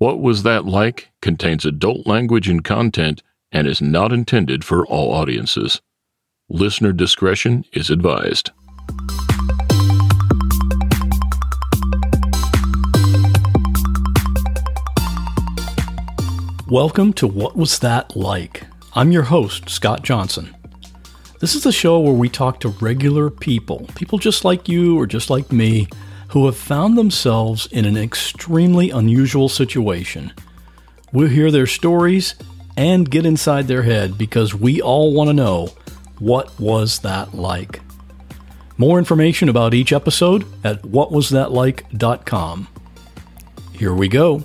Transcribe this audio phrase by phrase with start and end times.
[0.00, 5.12] What Was That Like contains adult language and content and is not intended for all
[5.12, 5.82] audiences.
[6.48, 8.52] Listener discretion is advised.
[16.68, 18.68] Welcome to What Was That Like?
[18.94, 20.54] I'm your host, Scott Johnson.
[21.40, 25.08] This is the show where we talk to regular people, people just like you or
[25.08, 25.88] just like me,
[26.28, 30.32] who have found themselves in an extremely unusual situation.
[31.12, 32.34] We'll hear their stories
[32.76, 35.72] and get inside their head because we all want to know
[36.18, 37.80] what was that like.
[38.76, 42.68] More information about each episode at whatwasthatlike.com.
[43.72, 44.44] Here we go.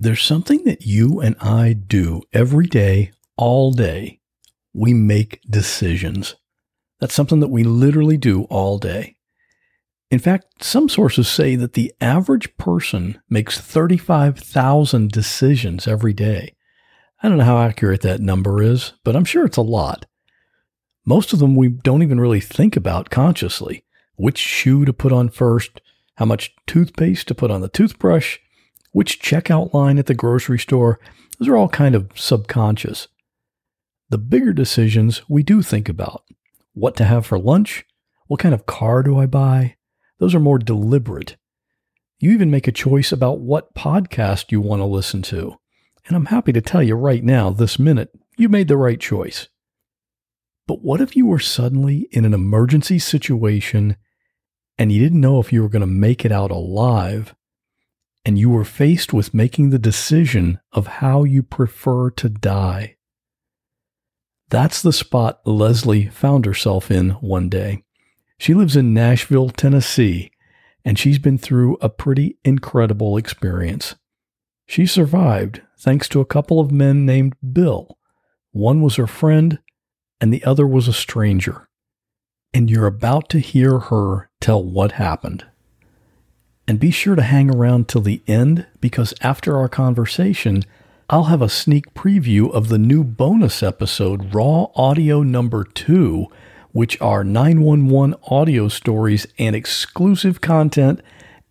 [0.00, 4.20] There's something that you and I do every day, all day.
[4.74, 6.34] We make decisions.
[7.00, 9.16] That's something that we literally do all day.
[10.10, 16.54] In fact, some sources say that the average person makes 35,000 decisions every day.
[17.22, 20.06] I don't know how accurate that number is, but I'm sure it's a lot.
[21.06, 23.84] Most of them we don't even really think about consciously.
[24.16, 25.80] Which shoe to put on first,
[26.16, 28.38] how much toothpaste to put on the toothbrush,
[28.92, 31.00] which checkout line at the grocery store,
[31.38, 33.08] those are all kind of subconscious.
[34.10, 36.24] The bigger decisions we do think about.
[36.72, 37.84] What to have for lunch?
[38.26, 39.76] What kind of car do I buy?
[40.18, 41.36] Those are more deliberate.
[42.18, 45.58] You even make a choice about what podcast you want to listen to.
[46.06, 49.48] And I'm happy to tell you right now, this minute, you made the right choice.
[50.66, 53.96] But what if you were suddenly in an emergency situation
[54.78, 57.34] and you didn't know if you were going to make it out alive
[58.24, 62.96] and you were faced with making the decision of how you prefer to die.
[64.48, 67.84] That's the spot Lesli found herself in one day.
[68.38, 70.30] She lives in Nashville, Tennessee,
[70.84, 73.94] and she's been through a pretty incredible experience.
[74.66, 77.98] She survived thanks to a couple of men named Bill.
[78.52, 79.58] One was her friend,
[80.20, 81.68] and the other was a stranger.
[82.52, 85.44] And you're about to hear her tell what happened.
[86.66, 90.64] And be sure to hang around till the end because after our conversation,
[91.10, 96.26] I'll have a sneak preview of the new bonus episode, Raw Audio Number 2,
[96.72, 101.02] which are 911 audio stories and exclusive content,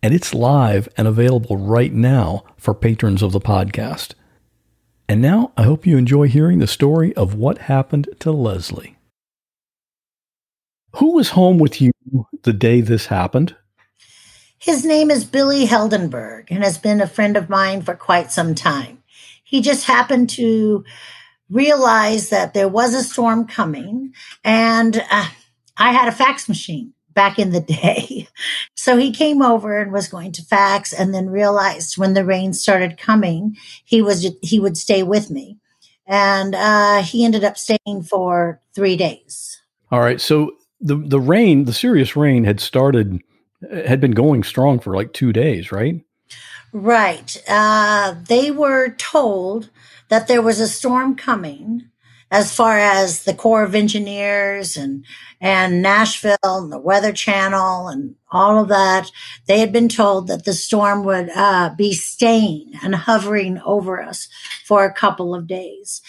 [0.02, 4.14] and it's live and available right now for patrons of the podcast.
[5.08, 8.96] And now I hope you enjoy hearing the story of what happened to Lesli.
[10.96, 11.92] Who was home with you
[12.42, 13.54] the day this happened?
[14.58, 18.56] His name is Billy Heldenberg and has been a friend of mine for quite some
[18.56, 19.03] time.
[19.44, 20.84] He just happened to
[21.50, 24.12] realize that there was a storm coming
[24.42, 25.28] and uh,
[25.76, 28.28] I had a fax machine back in the day.
[28.76, 32.52] So he came over and was going to fax and then realized when the rain
[32.52, 35.56] started coming, he was he would stay with me.
[36.06, 39.62] And uh, he ended up staying for three days.
[39.90, 40.20] All right.
[40.20, 43.22] So the the rain, the serious rain had started
[43.70, 46.04] had been going strong for like two days, right?
[46.74, 47.40] Right.
[47.48, 49.70] Uh, they were told
[50.08, 51.88] that there was a storm coming
[52.32, 55.04] as far as the Corps of Engineers and
[55.40, 59.12] and Nashville and the Weather Channel and all of that,
[59.46, 64.28] they had been told that the storm would uh, be staying and hovering over us
[64.64, 66.02] for a couple of days.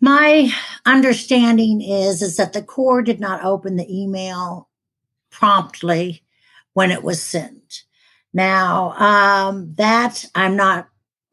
[0.00, 0.52] My
[0.86, 4.68] understanding is is that the Corps did not open the email
[5.30, 6.22] promptly
[6.74, 7.82] when it was sent.
[8.32, 10.88] Now, um, that I'm not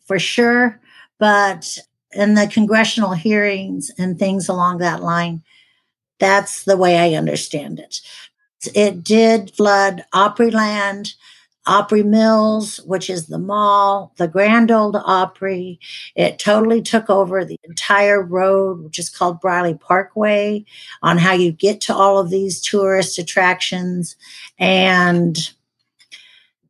[0.06, 0.80] for sure,
[1.18, 1.78] but
[2.12, 5.44] in the congressional hearings and things along that line,
[6.20, 8.02] that's the way I understand it.
[8.76, 11.14] It did flood Opryland,
[11.66, 15.80] Opry Mills, which is the mall, the Grand Ole Opry.
[16.16, 20.66] It totally took over the entire road, which is called Briley Parkway,
[21.04, 24.16] on how you get to all of these tourist attractions.
[24.58, 25.38] And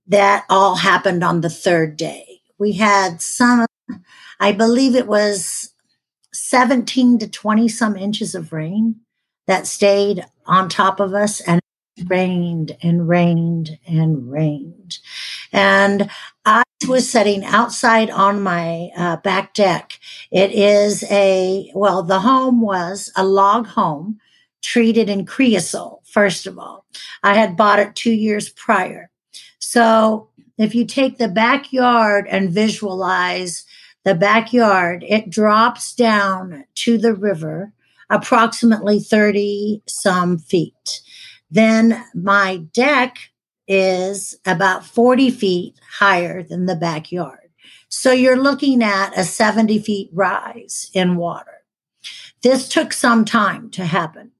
[0.09, 2.41] that all happened on the third day.
[2.57, 3.65] We had some,
[4.39, 5.73] I believe it was
[6.33, 8.97] 17 to 20 some inches of rain
[9.47, 11.61] that stayed on top of us and
[12.07, 14.99] rained and rained and rained.
[15.51, 16.09] And
[16.45, 19.99] I was sitting outside on my uh, back deck.
[20.31, 24.19] It is a, well, the home was a log home
[24.61, 26.85] treated in creosote, first of all.
[27.21, 29.09] I had bought it two years prior.
[29.59, 33.65] So if you take the backyard and visualize
[34.03, 37.73] the backyard, it drops down to the river
[38.09, 41.01] approximately 30 some feet.
[41.51, 43.17] Then my deck
[43.67, 47.49] is about 40 feet higher than the backyard.
[47.87, 51.63] So you're looking at a 70 feet rise in water.
[52.41, 54.31] This took some time to happen.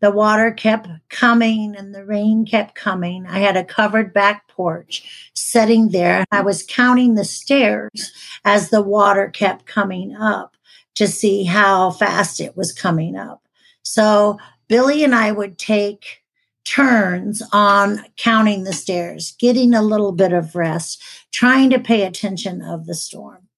[0.00, 3.26] The water kept coming and the rain kept coming.
[3.26, 8.12] I had a covered back porch sitting there I was counting the stairs
[8.44, 10.56] as the water kept coming up
[10.96, 13.42] to see how fast it was coming up.
[13.82, 14.38] So
[14.68, 16.22] Billy and I would take
[16.64, 21.02] turns on counting the stairs, getting a little bit of rest,
[21.32, 23.48] trying to pay attention of the storm.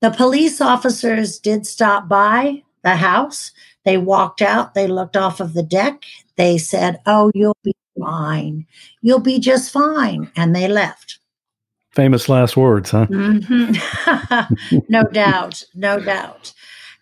[0.00, 3.50] The police officers did stop by the house.
[3.84, 6.04] They walked out, they looked off of the deck.
[6.36, 8.66] They said, "Oh, you'll be fine.
[9.02, 11.18] You'll be just fine." And they left.
[11.90, 13.06] Famous last words, huh?
[13.06, 14.80] Mm-hmm.
[14.88, 16.52] no doubt, no doubt.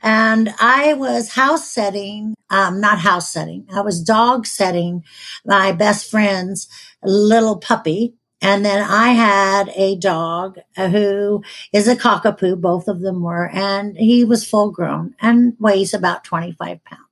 [0.03, 5.05] And I was house setting, um, not house setting, I was dog setting
[5.47, 6.69] my best friend's
[7.03, 8.15] little puppy.
[8.43, 13.49] And then I had a dog uh, who is a cockapoo, both of them were,
[13.49, 17.03] and he was full grown and weighs about 25 pounds.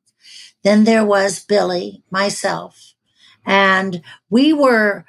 [0.65, 2.95] Then there was Billy, myself,
[3.47, 5.07] and we were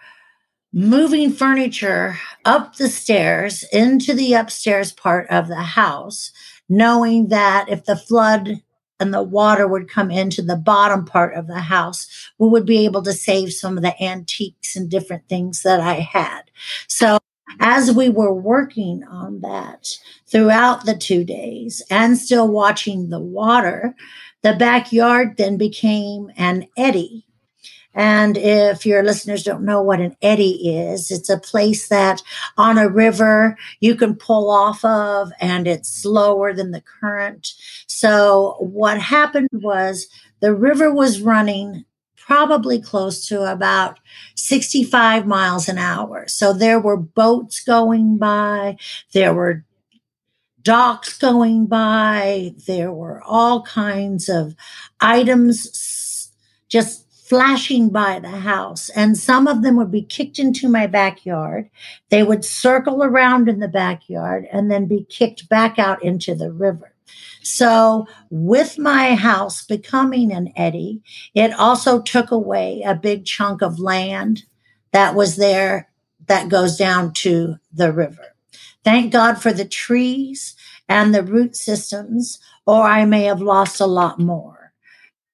[0.71, 6.31] moving furniture up the stairs into the upstairs part of the house
[6.69, 8.61] knowing that if the flood
[9.01, 12.07] and the water would come into the bottom part of the house,
[12.37, 15.95] we would be able to save some of the antiques and different things that I
[15.95, 16.43] had.
[16.87, 17.17] So
[17.59, 19.87] as we were working on that
[20.27, 23.95] throughout the two days and still watching the water,
[24.43, 27.25] the backyard then became an eddy
[27.93, 32.21] and if your listeners don't know what an eddy is, it's a place that
[32.57, 37.53] on a river you can pull off of and it's slower than the current.
[37.87, 40.07] So what happened was
[40.39, 41.85] the river was running
[42.15, 43.99] probably close to about
[44.35, 46.27] 65 miles an hour.
[46.27, 48.77] So there were boats going by,
[49.11, 49.65] there were
[50.61, 54.55] docks going by, there were all kinds of
[55.01, 56.31] items
[56.69, 61.69] just flashing by the house and some of them would be kicked into my backyard.
[62.09, 66.51] They would circle around in the backyard and then be kicked back out into the
[66.51, 66.93] river.
[67.41, 73.79] So with my house becoming an eddy, it also took away a big chunk of
[73.79, 74.43] land
[74.91, 75.89] that was there
[76.27, 78.35] that goes down to the river.
[78.83, 80.53] Thank God for the trees
[80.89, 84.60] and the root systems, or I may have lost a lot more.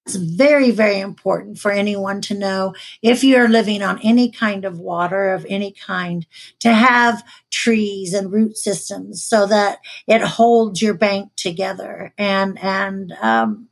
[0.08, 4.78] It's very, very important for anyone to know if you're living on any kind of
[4.78, 6.26] water of any kind
[6.60, 12.14] to have trees and root systems so that it holds your bank together.
[12.16, 13.68] And and um,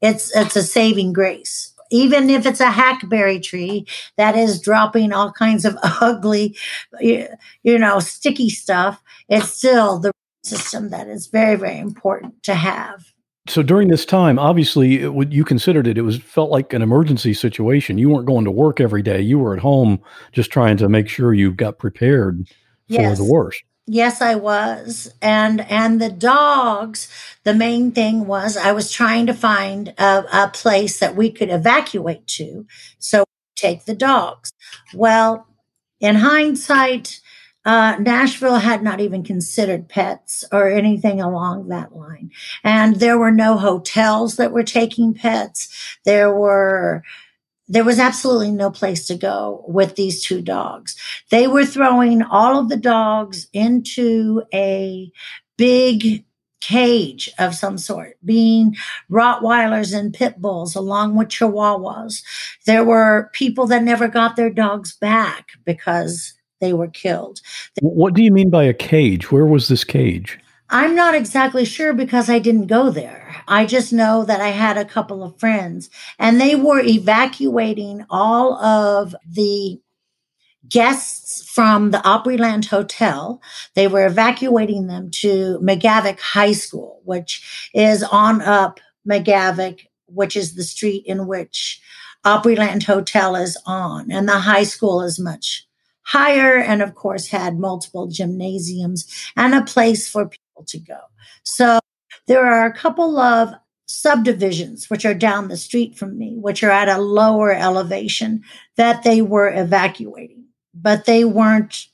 [0.00, 1.74] it's it's a saving grace.
[1.90, 3.84] Even if it's a hackberry tree
[4.16, 6.56] that is dropping all kinds of ugly
[7.00, 10.12] you know sticky stuff it's still the
[10.42, 13.11] system that is very very important to have
[13.48, 15.98] so during this time, obviously, it, you considered it.
[15.98, 17.98] It was felt like an emergency situation.
[17.98, 19.20] You weren't going to work every day.
[19.20, 20.00] You were at home,
[20.32, 22.46] just trying to make sure you got prepared
[22.86, 23.18] yes.
[23.18, 23.62] for the worst.
[23.86, 27.08] Yes, I was, and and the dogs.
[27.42, 31.50] The main thing was I was trying to find a, a place that we could
[31.50, 32.64] evacuate to,
[32.98, 33.24] so
[33.56, 34.52] take the dogs.
[34.94, 35.48] Well,
[35.98, 37.20] in hindsight,
[37.64, 42.30] uh, Nashville had not even considered pets or anything along that line.
[42.64, 45.68] And there were no hotels that were taking pets.
[46.04, 47.04] There were,
[47.68, 50.96] there was absolutely no place to go with these two dogs.
[51.30, 55.12] They were throwing all of the dogs into a
[55.56, 56.24] big
[56.60, 58.76] cage of some sort, being
[59.10, 62.22] Rottweilers and pit bulls along with Chihuahuas.
[62.66, 67.40] There were people that never got their dogs back because they were killed.
[67.82, 69.30] What do you mean by a cage?
[69.30, 70.38] Where was this cage?
[70.70, 73.36] I'm not exactly sure because I didn't go there.
[73.46, 78.54] I just know that I had a couple of friends and they were evacuating all
[78.54, 79.82] of the
[80.66, 83.42] guests from the Opryland Hotel.
[83.74, 90.54] They were evacuating them to McGavock High School, which is on up McGavock, which is
[90.54, 91.82] the street in which
[92.24, 94.10] Opryland Hotel is on.
[94.10, 95.66] And the high school is much
[96.02, 99.06] higher and, of course, had multiple gymnasiums
[99.36, 100.98] and a place for people to go.
[101.44, 101.80] So
[102.26, 103.54] there are a couple of
[103.86, 108.42] subdivisions which are down the street from me, which are at a lower elevation
[108.76, 110.44] that they were evacuating,
[110.74, 111.86] but they weren't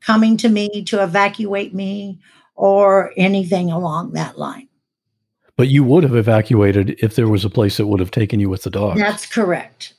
[0.00, 2.20] coming to me to evacuate me
[2.54, 4.68] or anything along that line.
[5.56, 8.48] But you would have evacuated if there was a place that would have taken you
[8.48, 8.98] with the dog.
[8.98, 9.94] That's correct.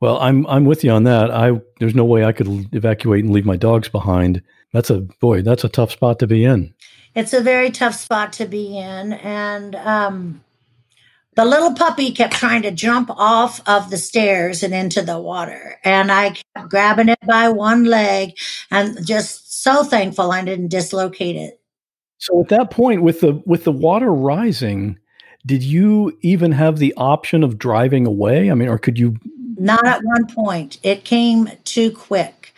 [0.00, 1.30] Well, I'm I'm with you on that.
[1.30, 4.42] I there's no way I could evacuate and leave my dogs behind.
[4.72, 5.42] That's a boy.
[5.42, 6.74] That's a tough spot to be in.
[7.14, 10.44] It's a very tough spot to be in, and um,
[11.34, 15.78] the little puppy kept trying to jump off of the stairs and into the water,
[15.82, 18.36] and I kept grabbing it by one leg,
[18.70, 21.60] and just so thankful I didn't dislocate it.
[22.18, 24.98] So at that point, with the with the water rising,
[25.44, 28.50] did you even have the option of driving away?
[28.50, 29.16] I mean, or could you?
[29.56, 30.78] Not at one point.
[30.82, 32.52] It came too quick.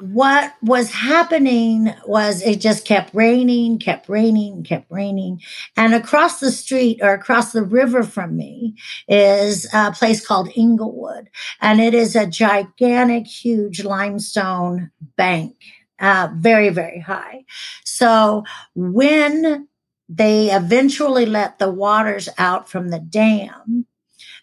[0.00, 5.40] What was happening was it just kept raining, kept raining, kept raining.
[5.76, 8.76] And across the street or across the river from me
[9.08, 11.30] is a place called Inglewood.
[11.60, 15.56] And it is a gigantic, huge limestone bank,
[15.98, 17.44] uh, very, very high.
[17.84, 18.44] So
[18.76, 19.66] when
[20.08, 23.84] they eventually let the waters out from the dam.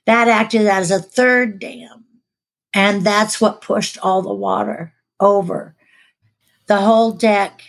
[0.06, 2.06] That acted as a third dam.
[2.74, 5.76] And that's what pushed all the water over
[6.68, 7.62] the whole deck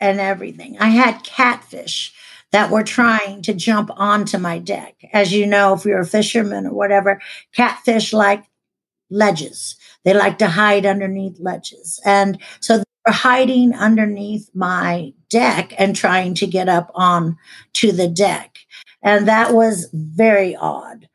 [0.00, 0.78] and everything.
[0.78, 2.14] I had catfish
[2.52, 4.94] that were trying to jump onto my deck.
[5.12, 7.20] As you know, if you're a fisherman or whatever,
[7.52, 8.44] catfish like
[9.10, 9.76] ledges.
[10.04, 12.00] They like to hide underneath ledges.
[12.04, 17.36] And so they're hiding underneath my deck and trying to get up on
[17.74, 18.58] to the deck.
[19.02, 21.05] And that was very odd.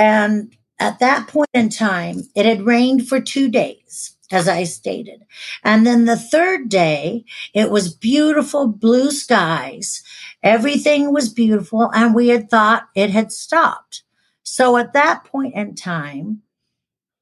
[0.00, 5.26] And at that point in time, it had rained for two days, as I stated.
[5.62, 10.02] And then the third day, it was beautiful blue skies.
[10.42, 11.90] Everything was beautiful.
[11.92, 14.02] And we had thought it had stopped.
[14.42, 16.40] So at that point in time,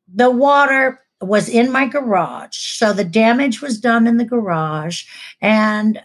[0.06, 2.76] the water was in my garage.
[2.76, 5.04] So the damage was done in the garage.
[5.40, 6.00] And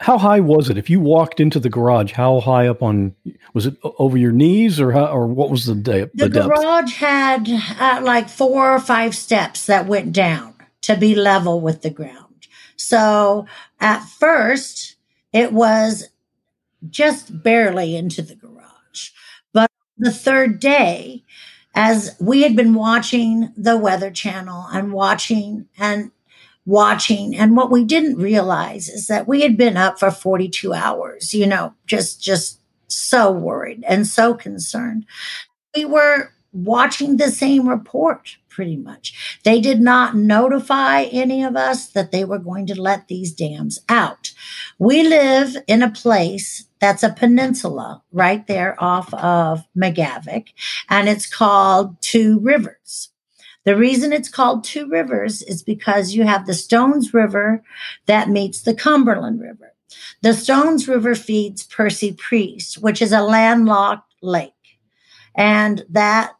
[0.00, 0.78] how high was it?
[0.78, 3.14] If you walked into the garage, how high up on
[3.52, 6.96] was it over your knees or how, or what was the, de- the, the garage
[6.96, 7.46] had
[7.78, 12.48] uh, like four or five steps that went down to be level with the ground.
[12.76, 13.46] So
[13.78, 14.96] at first
[15.34, 16.08] it was
[16.88, 19.10] just barely into the garage.
[19.52, 21.24] But the third day,
[21.74, 26.10] as we had been watching the Weather Channel and watching and
[26.66, 31.32] watching and what we didn't realize is that we had been up for 42 hours
[31.32, 35.06] you know just just so worried and so concerned
[35.74, 39.40] we were watching the same report pretty much.
[39.44, 43.78] They did not notify any of us that they were going to let these dams
[43.88, 44.32] out.
[44.78, 50.48] We live in a place that's a peninsula right there off of McGavock,
[50.88, 53.09] and it's called Two Rivers.
[53.70, 57.62] The reason it's called Two Rivers is because you have the Stones River
[58.06, 59.74] that meets the Cumberland River.
[60.22, 64.80] The Stones River feeds Percy Priest, which is a landlocked lake.
[65.36, 66.32] And that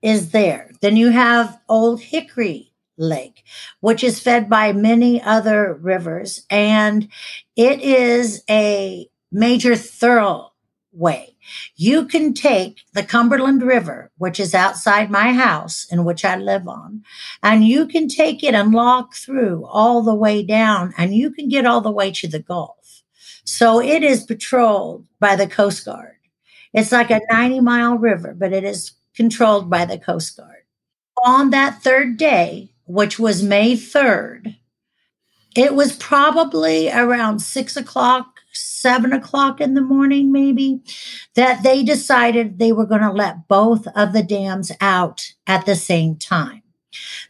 [0.00, 0.70] is there.
[0.80, 3.44] Then you have Old Hickory Lake,
[3.80, 7.06] which is fed by many other rivers, and
[7.54, 9.76] it is a major
[10.94, 11.34] thoroughway.
[11.76, 16.68] You can take the Cumberland River, which is outside my house in which I live
[16.68, 17.02] on,
[17.42, 21.48] and you can take it and walk through all the way down, and you can
[21.48, 23.02] get all the way to the Gulf.
[23.44, 26.16] So it is patrolled by the Coast Guard.
[26.72, 30.48] It's like a 90 mile river, but it is controlled by the Coast Guard.
[31.24, 34.56] On that third day, which was May 3rd,
[35.54, 40.80] it was probably around six o'clock, seven o'clock in the morning, maybe,
[41.34, 45.76] that they decided they were going to let both of the dams out at the
[45.76, 46.62] same time.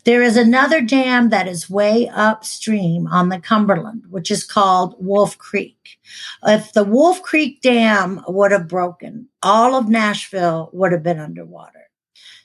[0.05, 5.39] There is another dam that is way upstream on the Cumberland, which is called Wolf
[5.39, 5.99] Creek.
[6.45, 11.91] If the Wolf Creek Dam would have broken, all of Nashville would have been underwater.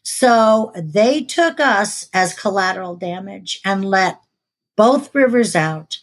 [0.03, 4.21] So they took us as collateral damage and let
[4.77, 5.97] both rivers out.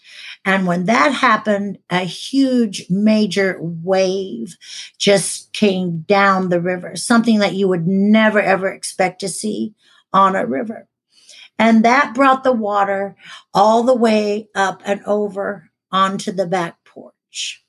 [0.45, 4.59] And when that happened, a huge major wave
[4.99, 9.75] just came down the river, something that you would never ever expect to see
[10.13, 10.87] on a river.
[11.59, 13.17] And that brought the water
[13.55, 17.65] all the way up and over onto the back porch.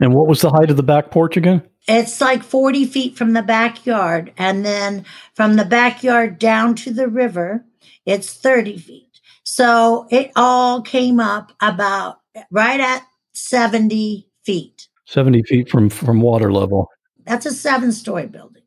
[0.00, 1.62] And what was the height of the back porch again?
[1.88, 4.32] It's like 40 feet from the backyard.
[4.38, 7.64] And then from the backyard down to the river,
[8.06, 9.11] it's 30 feet.
[9.44, 12.20] So it all came up about
[12.50, 14.88] right at 70 feet.
[15.06, 16.88] 70 feet from, from water level.
[17.24, 18.62] That's a seven story building.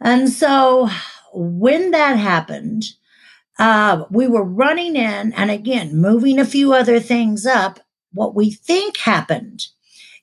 [0.00, 0.88] And so
[1.32, 2.84] when that happened,
[3.58, 7.80] uh, we were running in and again, moving a few other things up.
[8.12, 9.66] What we think happened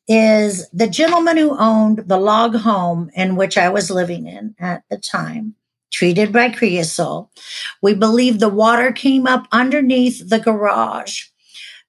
[0.07, 4.83] is the gentleman who owned the log home in which I was living in at
[4.89, 5.55] the time,
[5.91, 7.29] treated by creosote.
[7.81, 11.25] We believe the water came up underneath the garage,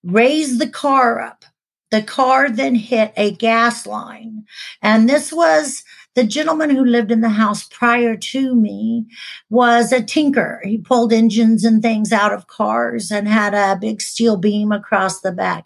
[0.02, 1.44] raised the car up.
[1.90, 4.44] The car then hit a gas line.
[4.80, 5.82] And this was
[6.14, 9.06] the gentleman who lived in the house prior to me
[9.48, 10.60] was a tinker.
[10.64, 15.20] He pulled engines and things out of cars and had a big steel beam across
[15.20, 15.64] the back.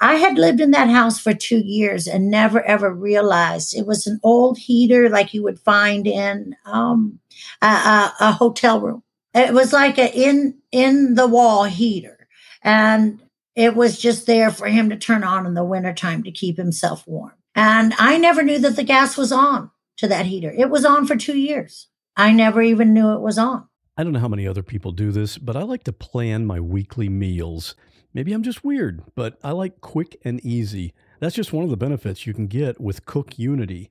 [0.00, 4.06] I had lived in that house for two years and never ever realized it was
[4.06, 7.19] an old heater like you would find in um,
[7.62, 9.02] a, a, a hotel room.
[9.34, 12.28] It was like a in in the wall heater,
[12.62, 13.20] and
[13.54, 17.06] it was just there for him to turn on in the wintertime to keep himself
[17.06, 17.32] warm.
[17.54, 20.50] And I never knew that the gas was on to that heater.
[20.50, 21.88] It was on for two years.
[22.16, 23.68] I never even knew it was on.
[23.96, 26.58] I don't know how many other people do this, but I like to plan my
[26.58, 27.74] weekly meals.
[28.14, 30.94] Maybe I'm just weird, but I like quick and easy.
[31.20, 33.90] That's just one of the benefits you can get with Cook Unity.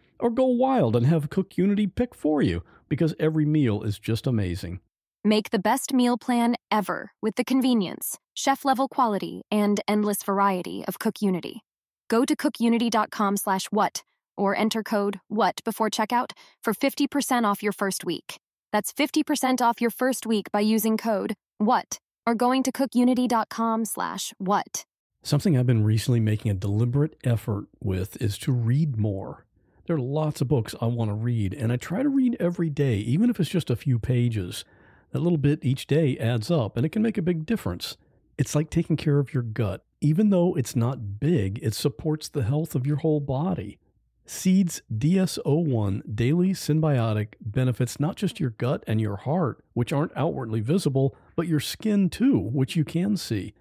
[0.21, 4.27] or go wild and have Cook Unity pick for you because every meal is just
[4.27, 4.79] amazing.
[5.23, 10.83] Make the best meal plan ever with the convenience, chef level quality, and endless variety
[10.87, 11.61] of Cook Unity.
[12.09, 14.03] Go to cookunity.com slash what
[14.35, 16.31] or enter code WHAT before checkout
[16.63, 18.37] for 50% off your first week.
[18.71, 24.33] That's 50% off your first week by using code WHAT or going to cookunity.com slash
[24.39, 24.85] what.
[25.23, 29.45] Something I've been recently making a deliberate effort with is to read more.
[29.85, 32.69] There are lots of books I want to read, and I try to read every
[32.69, 34.63] day, even if it's just a few pages.
[35.11, 37.97] That little bit each day adds up, and it can make a big difference.
[38.37, 39.83] It's like taking care of your gut.
[39.99, 43.79] Even though it's not big, it supports the health of your whole body.
[44.25, 50.61] Seeds DS01 Daily Synbiotic benefits not just your gut and your heart, which aren't outwardly
[50.61, 53.53] visible, but your skin too, which you can see.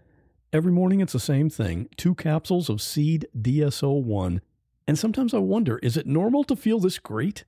[0.52, 4.40] Every morning it's the same thing two capsules of Seed DS01.
[4.86, 7.44] And sometimes I wonder is it normal to feel this great?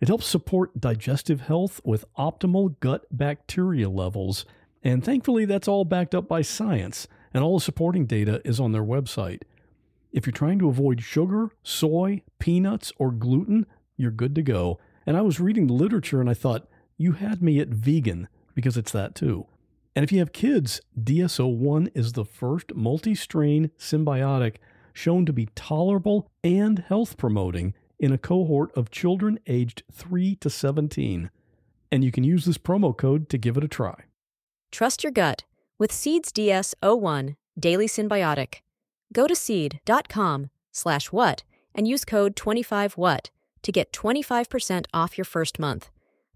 [0.00, 4.44] It helps support digestive health with optimal gut bacteria levels
[4.86, 8.70] and thankfully, that's all backed up by science, and all the supporting data is on
[8.70, 9.42] their website.
[10.12, 14.78] If you're trying to avoid sugar, soy, peanuts, or gluten, you're good to go.
[15.04, 18.76] And I was reading the literature and I thought, you had me at vegan because
[18.76, 19.48] it's that too.
[19.96, 24.58] And if you have kids, DS01 is the first multi strain synbiotic
[24.96, 30.48] shown to be tolerable and health promoting in a cohort of children aged 3 to
[30.48, 31.30] 17.
[31.92, 34.04] And you can use this promo code to give it a try.
[34.72, 35.44] Trust your gut
[35.78, 38.56] with Seeds DS01 Daily Synbiotic.
[39.12, 43.30] Go to seed.com slash what and use code 25what
[43.62, 45.90] to get 25% off your first month.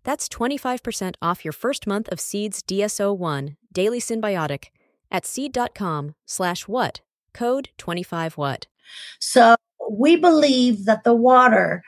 [0.05, 4.67] That's 25% off your first month of Seeds DS01 Daily Synbiotic
[5.11, 7.01] at seed.com slash what,
[7.33, 8.65] code 25what.
[9.19, 9.57] So
[9.91, 11.83] we believe that the water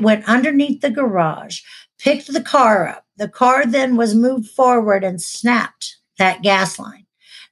[0.00, 1.60] went underneath the garage,
[1.98, 3.04] picked the car up.
[3.16, 7.06] The car then was moved forward and snapped that gas line.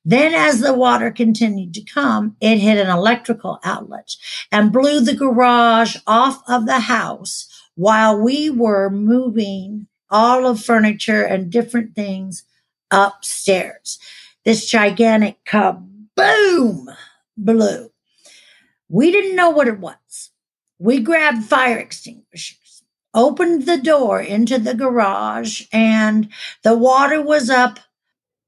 [0.05, 4.15] Then, as the water continued to come, it hit an electrical outlet
[4.53, 11.23] and blew the garage off of the house while we were moving all of furniture
[11.23, 12.45] and different things
[12.91, 13.99] upstairs.
[14.45, 16.95] This gigantic kaboom
[17.37, 17.91] blew.
[18.89, 20.31] We didn't know what it was.
[20.79, 22.83] We grabbed fire extinguishers,
[23.15, 26.29] opened the door into the garage, and
[26.63, 27.79] the water was up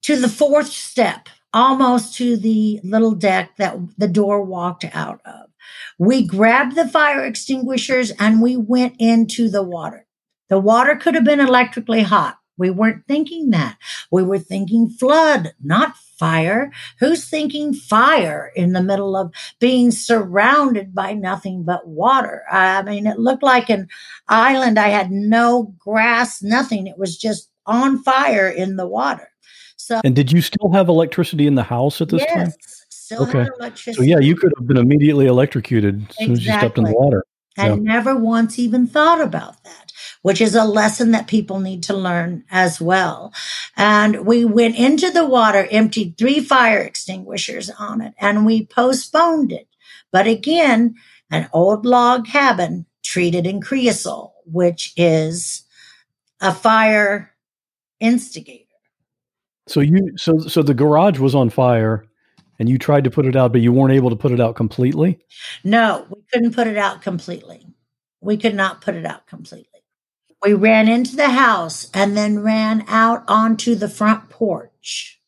[0.03, 5.51] to the fourth step, almost to the little deck that the door walked out of.
[5.99, 10.07] We grabbed the fire extinguishers and we went into the water.
[10.49, 12.38] The water could have been electrically hot.
[12.59, 13.77] We weren't thinking that.
[14.11, 16.73] We were thinking flood, not fire.
[16.99, 22.45] Who's thinking fire in the middle of being surrounded by nothing but water?
[22.51, 23.88] I mean, it looked like an
[24.29, 24.79] island.
[24.79, 26.87] I had no grass, nothing.
[26.87, 29.29] It was just on fire in the water.
[29.77, 32.53] So, and did you still have electricity in the house at this yes, time?
[32.88, 33.47] Still Okay.
[33.92, 36.92] So yeah, you could have been immediately electrocuted as soon as you stepped in the
[36.92, 37.25] water.
[37.57, 37.92] and Yeah.
[37.95, 39.92] never once even thought about that,
[40.27, 43.33] which is a lesson that people need to learn as well.
[43.77, 49.53] And we went into the water, emptied three fire extinguishers on it, and we postponed
[49.53, 49.69] it.
[50.11, 50.97] But again,
[51.31, 55.62] an old log cabin treated in creosote, which is
[56.41, 57.33] a fire
[58.01, 58.65] instigator.
[59.69, 62.05] So you so so the garage was on fire
[62.59, 64.57] and you tried to put it out, but you weren't able to put it out
[64.57, 65.21] completely.
[65.62, 67.65] No, we couldn't put it out completely.
[68.21, 69.76] We could not put it out completely.
[70.47, 75.21] We ran into the house and then ran out onto the front porch.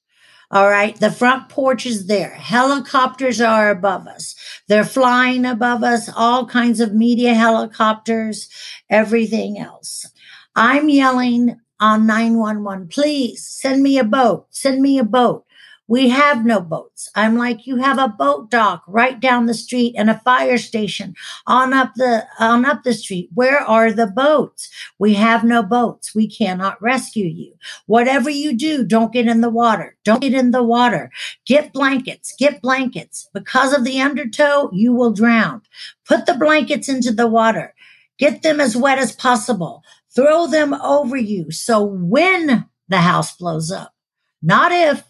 [0.48, 0.94] All right.
[0.94, 2.34] The front porch is there.
[2.34, 4.36] Helicopters are above us.
[4.68, 8.48] They're flying above us, all kinds of media helicopters,
[8.88, 10.06] everything else.
[10.54, 14.46] I'm yelling on 911, please send me a boat.
[14.50, 15.44] Send me a boat.
[15.88, 17.10] We have no boats.
[17.14, 21.14] I'm like, you have a boat dock right down the street and a fire station
[21.46, 23.30] on up the on up the street.
[23.34, 24.68] Where are the boats?
[24.98, 26.14] We have no boats.
[26.14, 27.54] We cannot rescue you.
[27.86, 29.96] Whatever you do, don't get in the water.
[30.04, 31.10] Don't get in the water.
[31.46, 32.34] Get blankets.
[32.38, 33.30] Get blankets.
[33.32, 35.62] Because of the undertow, you will drown.
[36.06, 37.74] Put the blankets into the water.
[38.18, 39.82] Get them as wet as possible.
[40.14, 41.50] Throw them over you.
[41.50, 43.94] So when the house blows up,
[44.42, 45.04] not if,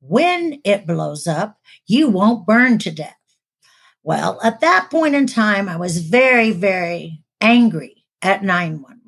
[0.00, 3.16] when it blows up, you won't burn to death.
[4.02, 9.00] Well, at that point in time, I was very, very angry at 911.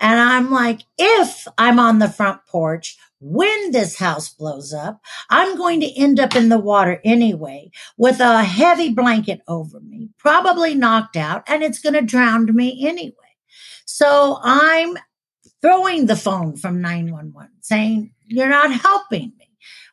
[0.00, 5.56] And I'm like, if I'm on the front porch, when this house blows up, I'm
[5.56, 10.74] going to end up in the water anyway with a heavy blanket over me, probably
[10.74, 13.14] knocked out, and it's going to drown me anyway.
[13.86, 14.96] So I'm
[15.60, 19.32] throwing the phone from 911 saying, You're not helping.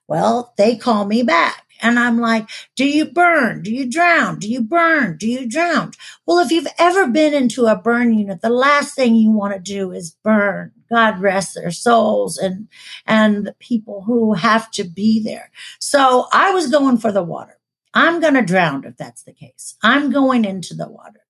[0.07, 1.63] Well, they call me back.
[1.81, 3.61] And I'm like, do you burn?
[3.63, 4.39] Do you drown?
[4.39, 5.17] Do you burn?
[5.17, 5.91] Do you drown?
[6.25, 9.59] Well, if you've ever been into a burn unit, the last thing you want to
[9.59, 10.71] do is burn.
[10.89, 12.69] God rest their souls and,
[13.07, 15.51] and the people who have to be there.
[15.79, 17.59] So I was going for the water.
[17.93, 19.75] I'm going to drown if that's the case.
[19.83, 21.24] I'm going into the water.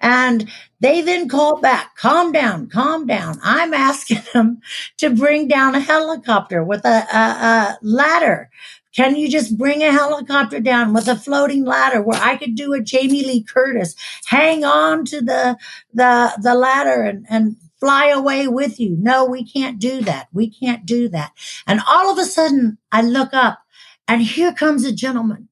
[0.00, 0.48] And
[0.80, 3.38] they then call back, calm down, calm down.
[3.42, 4.60] I'm asking them
[4.98, 8.50] to bring down a helicopter with a, a, a ladder.
[8.94, 12.72] Can you just bring a helicopter down with a floating ladder where I could do
[12.72, 13.94] a Jamie Lee Curtis,
[14.26, 15.58] hang on to the,
[15.92, 18.96] the, the ladder and, and fly away with you?
[18.98, 20.28] No, we can't do that.
[20.32, 21.32] We can't do that.
[21.66, 23.60] And all of a sudden I look up
[24.08, 25.48] and here comes a gentleman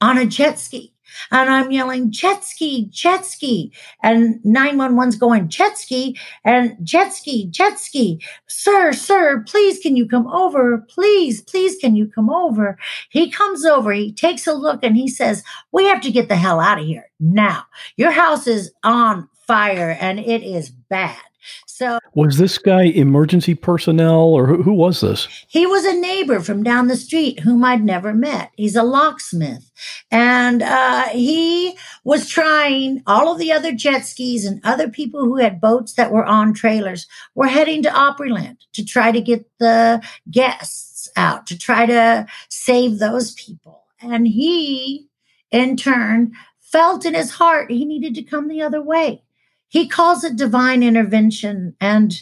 [0.00, 0.94] on a jet ski.
[1.30, 3.72] And I'm yelling, jet ski, jet ski.
[4.02, 8.20] And 911's going, jet ski, and jet ski, jet ski.
[8.46, 10.78] Sir, sir, please can you come over?
[10.78, 12.78] Please, please can you come over?
[13.10, 16.36] He comes over, he takes a look, and he says, We have to get the
[16.36, 17.64] hell out of here now.
[17.96, 21.18] Your house is on fire and it is bad.
[21.66, 25.28] So Was this guy emergency personnel or who, who was this?
[25.48, 28.50] he was a neighbor from down the street whom I'd never met.
[28.56, 29.70] He's a locksmith.
[30.10, 35.36] And uh, he was trying, all of the other jet skis and other people who
[35.36, 40.02] had boats that were on trailers were heading to Opryland to try to get the
[40.30, 43.84] guests out, to try to save those people.
[44.02, 45.08] And he,
[45.50, 49.22] in turn, felt in his heart he needed to come the other way.
[49.70, 51.76] He calls it divine intervention.
[51.80, 52.20] And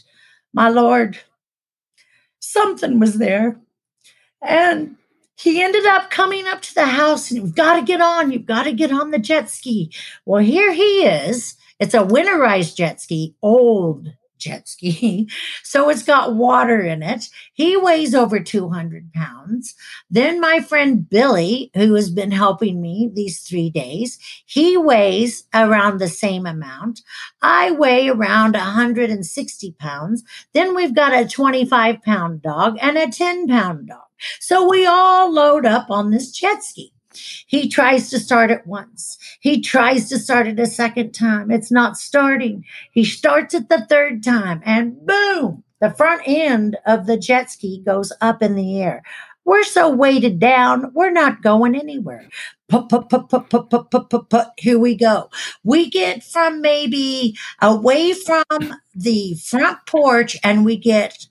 [0.52, 1.18] my Lord,
[2.38, 3.58] something was there.
[4.42, 4.96] And
[5.34, 8.30] he ended up coming up to the house and you've got to get on.
[8.30, 9.90] You've got to get on the jet ski.
[10.26, 11.56] Well, here he is.
[11.80, 15.28] It's a winterized jet ski, old jet ski.
[15.62, 17.28] So it's got water in it.
[17.52, 19.74] He weighs over 200 pounds.
[20.10, 25.98] Then my friend Billy, who has been helping me these three days, he weighs around
[25.98, 27.02] the same amount.
[27.42, 30.24] I weigh around 160 pounds.
[30.54, 34.08] Then we've got a 25 pound dog and a 10 pound dog.
[34.40, 36.92] So we all load up on this jet ski.
[37.46, 39.18] He tries to start it once.
[39.40, 41.50] He tries to start it a second time.
[41.50, 42.64] It's not starting.
[42.92, 47.82] He starts it the third time and boom, the front end of the jet ski
[47.84, 49.02] goes up in the air.
[49.44, 52.28] We're so weighted down, we're not going anywhere.
[52.68, 54.48] Put, put, put, put, put, put, put, put, put.
[54.58, 55.30] Here we go.
[55.64, 58.44] We get from maybe away from
[58.94, 61.26] the front porch and we get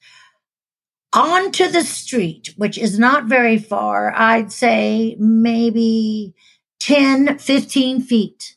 [1.18, 4.14] onto the street, which is not very far.
[4.16, 6.36] I'd say maybe
[6.80, 8.56] 10, 15 feet.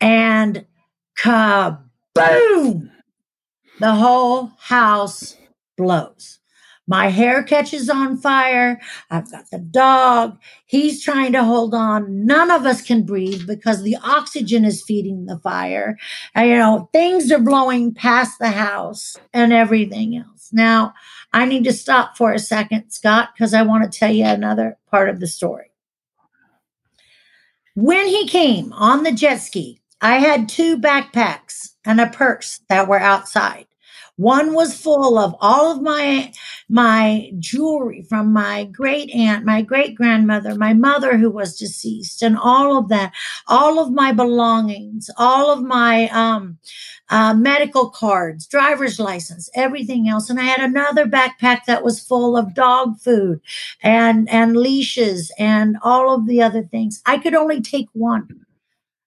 [0.00, 0.64] And
[1.18, 2.90] kaboom!
[3.78, 5.36] The whole house
[5.76, 6.38] blows.
[6.88, 8.80] My hair catches on fire.
[9.10, 10.38] I've got the dog.
[10.66, 12.24] He's trying to hold on.
[12.24, 15.98] None of us can breathe because the oxygen is feeding the fire.
[16.34, 20.48] And, you know, things are blowing past the house and everything else.
[20.52, 20.94] Now,
[21.36, 24.78] I need to stop for a second, Scott, because I want to tell you another
[24.90, 25.70] part of the story.
[27.74, 32.88] When he came on the jet ski, I had two backpacks and a purse that
[32.88, 33.66] were outside.
[34.16, 36.32] One was full of all of my
[36.70, 42.38] my jewelry from my great aunt, my great grandmother, my mother who was deceased, and
[42.38, 43.12] all of that,
[43.46, 46.56] all of my belongings, all of my um,
[47.08, 50.28] uh, medical cards, driver's license, everything else.
[50.28, 53.40] And I had another backpack that was full of dog food
[53.82, 57.02] and and leashes and all of the other things.
[57.06, 58.46] I could only take one,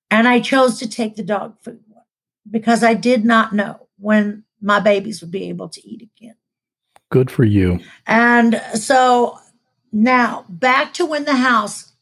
[0.09, 2.03] and I chose to take the dog food one
[2.49, 6.35] because I did not know when my babies would be able to eat again.
[7.11, 7.79] Good for you.
[8.05, 9.39] And so
[9.91, 11.93] now back to when the house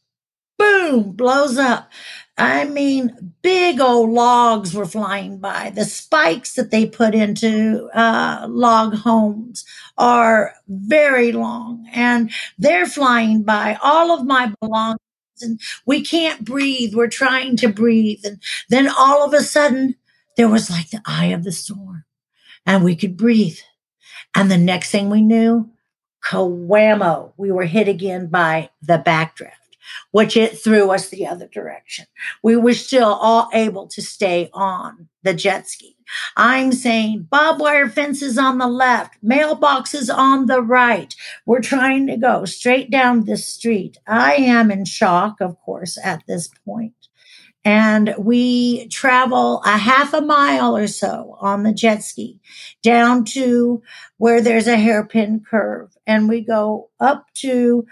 [0.58, 1.90] boom blows up.
[2.38, 5.70] I mean, big old logs were flying by.
[5.74, 9.64] The spikes that they put into uh, log homes
[9.96, 13.76] are very long and they're flying by.
[13.82, 15.00] All of my belongings
[15.40, 16.94] and we can't breathe.
[16.94, 18.20] We're trying to breathe.
[18.24, 19.96] And then all of a sudden,
[20.36, 22.04] there was like the eye of the storm
[22.64, 23.58] and we could breathe.
[24.34, 25.70] And the next thing we knew,
[26.24, 29.52] kawamo, we were hit again by the backdraft,
[30.12, 32.06] which it threw us the other direction.
[32.42, 35.96] We were still all able to stay on the jet ski.
[36.36, 41.14] I'm saying barbed wire fences on the left, mailboxes on the right.
[41.46, 43.98] We're trying to go straight down this street.
[44.06, 46.94] I am in shock, of course, at this point.
[47.64, 52.40] and we travel a half a mile or so on the jet ski
[52.82, 53.82] down to
[54.16, 57.86] where there's a hairpin curve and we go up to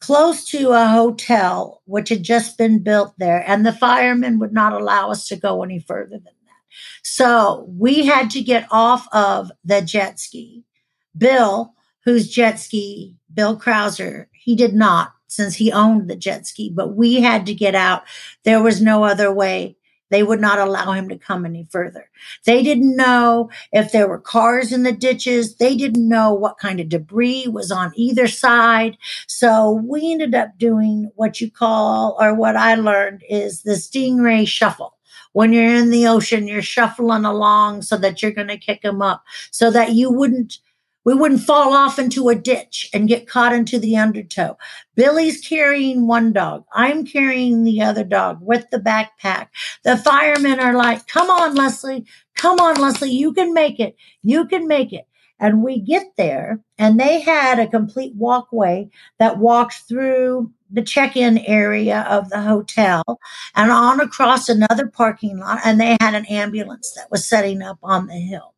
[0.00, 4.72] close to a hotel which had just been built there and the firemen would not
[4.72, 6.64] allow us to go any further than that
[7.02, 10.64] so we had to get off of the jet ski
[11.16, 16.70] bill whose jet ski bill krauser he did not since he owned the jet ski,
[16.74, 18.02] but we had to get out.
[18.44, 19.76] There was no other way.
[20.10, 22.10] They would not allow him to come any further.
[22.44, 25.56] They didn't know if there were cars in the ditches.
[25.56, 28.98] They didn't know what kind of debris was on either side.
[29.26, 34.46] So we ended up doing what you call, or what I learned is the stingray
[34.46, 34.96] shuffle
[35.32, 39.00] when you're in the ocean, you're shuffling along so that you're going to kick them
[39.00, 40.58] up so that you wouldn't
[41.04, 44.56] we wouldn't fall off into a ditch and get caught into the undertow.
[44.94, 46.64] Billy's carrying one dog.
[46.72, 49.48] I'm carrying the other dog with the backpack.
[49.84, 52.06] The firemen are like, come on, Lesli.
[52.36, 53.10] Come on, Lesli.
[53.10, 53.96] You can make it.
[54.22, 55.06] You can make it.
[55.42, 61.38] And we get there and they had a complete walkway that walked through the check-in
[61.38, 63.02] area of the hotel
[63.56, 65.60] and on across another parking lot.
[65.64, 68.54] And they had an ambulance that was setting up on the hill.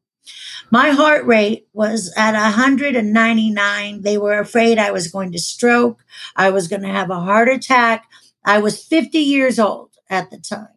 [0.71, 4.03] My heart rate was at 199.
[4.03, 6.03] They were afraid I was going to stroke.
[6.35, 8.07] I was going to have a heart attack.
[8.45, 10.69] I was 50 years old at the time.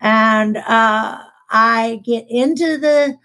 [0.00, 3.18] And uh, I get into the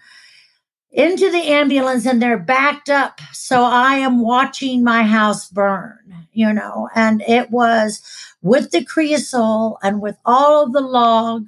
[0.90, 3.20] into the ambulance and they're backed up.
[3.32, 8.00] So I am watching my house burn, you know, and it was
[8.42, 11.46] with the creosote and with all of the log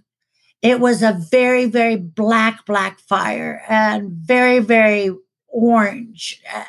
[0.62, 5.10] it was a very, very black, black fire and very, very
[5.48, 6.64] orange, uh,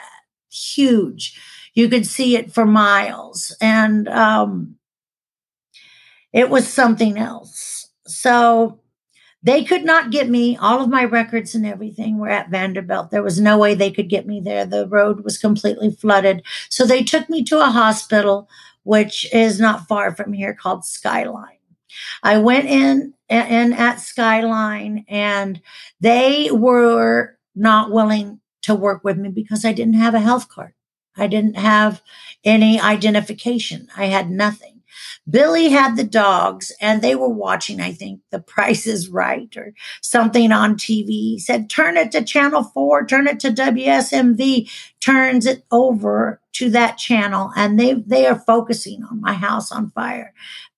[0.52, 1.40] huge.
[1.74, 3.56] You could see it for miles.
[3.62, 4.76] And um,
[6.34, 7.90] it was something else.
[8.08, 8.80] So
[9.44, 10.58] They could not get me.
[10.58, 13.12] All of my records and everything were at Vanderbilt.
[13.12, 14.66] There was no way they could get me there.
[14.66, 16.44] The road was completely flooded.
[16.70, 18.50] So they took me to a hospital,
[18.84, 21.57] which is not far from here, called Skyline.
[22.24, 25.62] I went in in at Skyline, and
[26.00, 30.74] they were not willing to work with me because I didn't have a health card.
[31.18, 32.02] I didn't have
[32.44, 33.88] any identification.
[33.98, 34.78] I had nothing.
[35.30, 39.74] Billy had the dogs and they were watching, I think, The Price is Right or
[40.02, 41.08] something on TV.
[41.08, 46.70] He said, turn it to channel four, turn it to WSMV, turns it over to
[46.72, 47.52] that channel.
[47.56, 50.34] And they, they are focusing on my house on fire.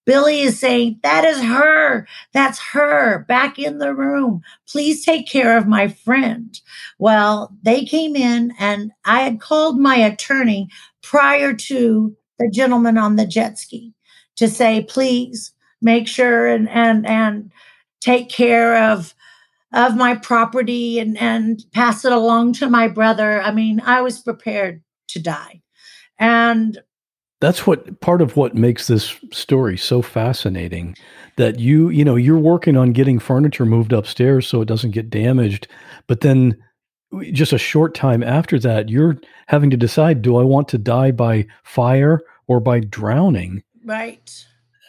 [0.09, 2.07] Billy is saying, That is her.
[2.33, 4.41] That's her back in the room.
[4.67, 6.59] Please take care of my friend.
[6.97, 10.67] Well, they came in and I had called my attorney
[11.03, 13.93] prior to the gentleman on the jet ski
[14.37, 17.51] to say, please make sure and and and
[18.01, 19.13] take care of
[19.71, 23.43] of my property and and pass it along to my brother.
[23.43, 25.61] I mean, I was prepared to die.
[26.17, 26.79] And
[27.41, 30.95] that's what part of what makes this story so fascinating
[31.37, 35.09] that you you know you're working on getting furniture moved upstairs so it doesn't get
[35.09, 35.67] damaged
[36.07, 36.57] but then
[37.31, 41.11] just a short time after that you're having to decide do i want to die
[41.11, 44.45] by fire or by drowning Right.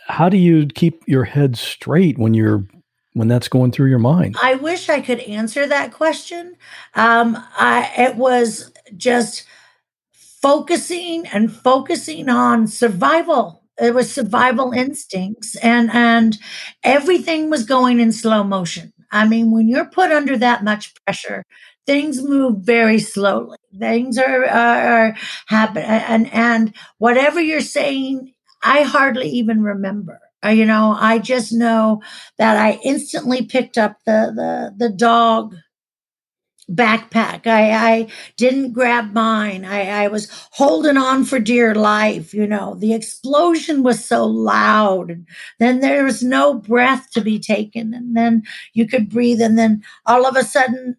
[0.08, 2.66] How do you keep your head straight when you're
[3.14, 4.36] when that's going through your mind?
[4.42, 6.56] I wish I could answer that question.
[6.94, 9.44] Um, I it was just
[10.42, 13.62] focusing and focusing on survival.
[13.80, 16.38] It was survival instincts, and and
[16.82, 18.92] everything was going in slow motion.
[19.10, 21.44] I mean, when you're put under that much pressure,
[21.86, 23.56] things move very slowly.
[23.78, 24.48] Things are are,
[25.08, 30.20] are happen, and and whatever you're saying I hardly even remember.
[30.44, 32.02] Uh, you know, I just know
[32.38, 35.54] that I instantly picked up the the the dog
[36.70, 37.46] backpack.
[37.46, 39.64] I, I didn't grab mine.
[39.64, 42.32] I, I was holding on for dear life.
[42.34, 45.10] You know, the explosion was so loud.
[45.10, 45.26] And
[45.58, 47.94] then there was no breath to be taken.
[47.94, 49.40] And then you could breathe.
[49.40, 50.96] And then all of a sudden,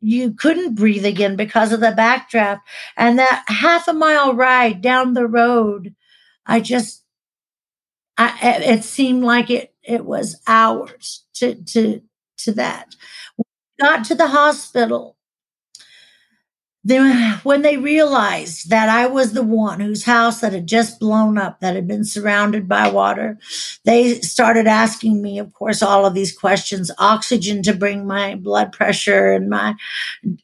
[0.00, 2.60] you couldn't breathe again because of the backdraft.
[2.96, 5.94] And that half a mile ride down the road
[6.46, 7.04] I just,
[8.18, 12.02] I, it seemed like it, it was hours to, to,
[12.38, 12.94] to that.
[13.80, 15.16] Got to the hospital,
[16.84, 21.38] then when they realized that I was the one whose house that had just blown
[21.38, 23.38] up, that had been surrounded by water,
[23.84, 28.72] they started asking me, of course, all of these questions, oxygen to bring my blood
[28.72, 29.76] pressure and my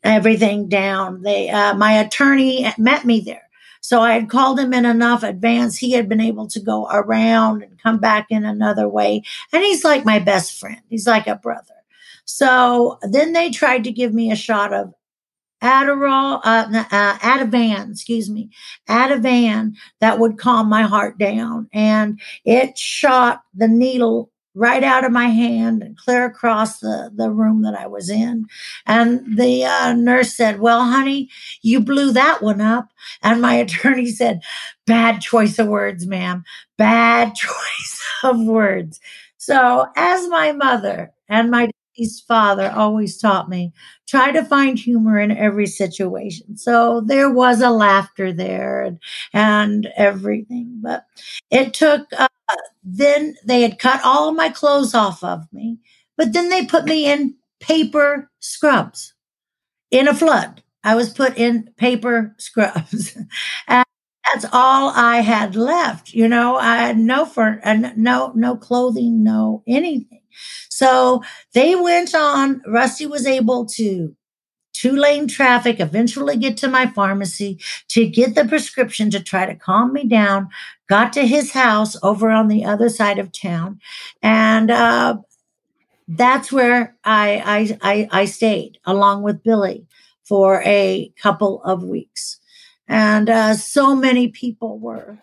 [0.03, 1.23] everything down.
[1.23, 3.47] They, uh, my attorney met me there
[3.87, 5.79] so I had called him in enough advance.
[5.79, 9.23] He had been able to go around and come back in another way.
[9.53, 10.81] And he's like my best friend.
[10.91, 11.63] He's like a brother.
[12.27, 14.93] So then they tried to give me a shot of
[15.63, 18.51] Adderall, uh, uh, Ativan, excuse me,
[18.89, 21.69] Ativan that would calm my heart down.
[21.73, 27.31] And it shot the needle right out of my hand and clear across the, the
[27.31, 28.47] room that I was in.
[28.87, 31.31] And the uh, nurse said, Well, honey,
[31.63, 32.89] you blew that one up.
[33.23, 34.41] And my attorney said,
[34.87, 36.45] Bad choice of words, ma'am.
[36.77, 39.01] Bad choice of words.
[39.39, 43.73] So, as my mother and my deceased father always taught me,
[44.09, 46.57] try to find humor in every situation.
[46.57, 48.99] So there was a laughter there and,
[49.33, 51.05] and everything, but
[51.51, 52.29] it took uh,
[52.85, 55.79] then they had cut all my clothes off of me,
[56.17, 59.15] but then they put me in paper scrubs
[59.91, 60.63] in a flood.
[60.85, 63.17] I was put in paper scrubs.
[63.69, 63.85] and
[64.33, 66.13] that's all I had left.
[66.15, 67.61] You know, I had no for
[67.97, 70.21] no no clothing, no anything.
[70.69, 71.23] So
[71.53, 72.63] they went on.
[72.67, 74.15] Rusty was able to
[74.77, 79.55] two lane traffic, eventually get to my pharmacy to get the prescription to try to
[79.55, 80.49] calm me down.
[80.89, 83.81] Got to his house over on the other side of town.
[84.23, 85.19] And, uh,
[86.09, 89.87] that's where I, I, I, I stayed along with Billy
[90.25, 92.39] for a couple of weeks.
[92.87, 95.19] And, uh, so many people were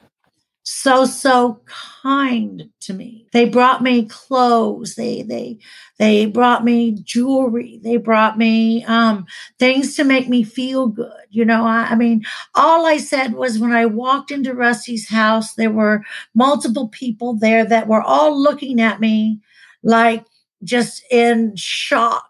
[0.84, 1.62] so so
[2.04, 3.26] kind to me.
[3.32, 4.96] They brought me clothes.
[4.96, 5.60] They they
[5.98, 7.80] they brought me jewelry.
[7.84, 9.26] They brought me um
[9.60, 11.66] things to make me feel good you know?
[11.66, 12.24] I, I mean
[12.56, 16.04] all i said was when i walked into rusty's house there were
[16.36, 19.42] multiple people there that were all looking at me
[19.82, 20.26] like
[20.64, 22.30] just in shock.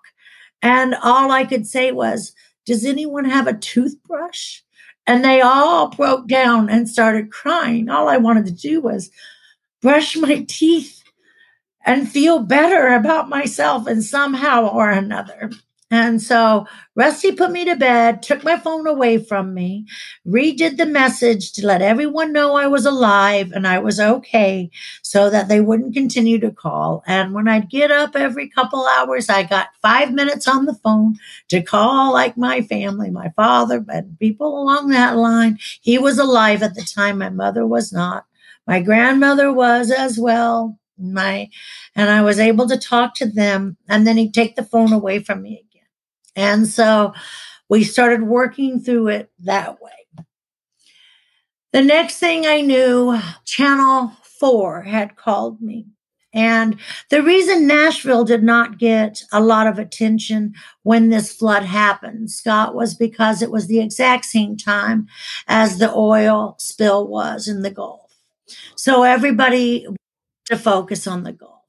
[0.61, 2.33] And all i could say was
[2.65, 4.61] does anyone have a toothbrush
[5.05, 7.89] and they all broke down and started crying.
[7.89, 9.11] All I wanted to do was
[9.81, 11.03] brush my teeth
[11.85, 15.51] and feel better about myself in somehow or another.
[15.93, 16.65] And so
[16.95, 19.85] Rusty put me to bed, took my phone away from me,
[20.27, 24.71] redid the message to let everyone know I was alive and I was okay
[25.03, 27.03] so that they wouldn't continue to call.
[27.05, 31.17] And when I'd get up every couple hours, I got five minutes on the phone
[31.49, 35.59] to call like my family, my father, and people along that line.
[35.79, 37.19] He was alive at the time.
[37.19, 38.25] My mother was not.
[38.65, 40.79] My grandmother was as well.
[40.97, 41.49] My,
[41.95, 43.77] and I was able to talk to them.
[43.87, 45.65] And then he'd take the phone away from me
[46.35, 47.13] and so
[47.69, 49.91] we started working through it that way.
[51.71, 55.87] The next thing I knew, Channel 4 had called me.
[56.33, 56.79] And
[57.09, 62.73] the reason Nashville did not get a lot of attention when this flood happened, Scott,
[62.73, 65.07] was because it was the exact same time
[65.47, 68.15] as the oil spill was in the Gulf.
[68.75, 69.87] So everybody
[70.45, 71.61] to focus on the Gulf.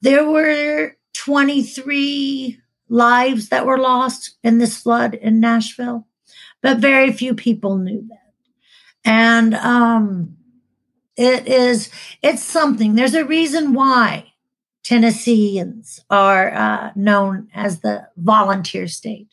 [0.00, 6.06] There were 23 lives that were lost in this flood in Nashville,
[6.62, 8.32] but very few people knew that.
[9.04, 10.36] And um,
[11.16, 11.90] it is,
[12.22, 12.94] it's something.
[12.94, 14.32] There's a reason why
[14.84, 19.28] Tennesseans are uh, known as the volunteer state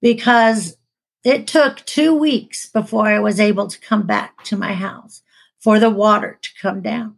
[0.00, 0.76] because
[1.22, 5.22] it took two weeks before I was able to come back to my house
[5.58, 7.16] for the water to come down.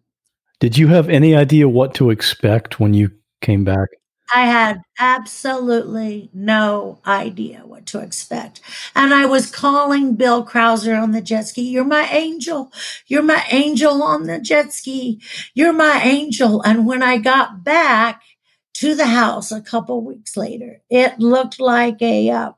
[0.58, 3.10] Did you have any idea what to expect when you
[3.40, 3.88] came back?
[4.34, 8.60] I had absolutely no idea what to expect.
[8.94, 11.62] And I was calling Bill Krauser on the jet ski.
[11.68, 12.72] You're my angel.
[13.06, 15.20] You're my angel on the jet ski.
[15.54, 16.62] You're my angel.
[16.62, 18.22] And when I got back
[18.74, 22.52] to the house a couple weeks later, it looked like a, uh,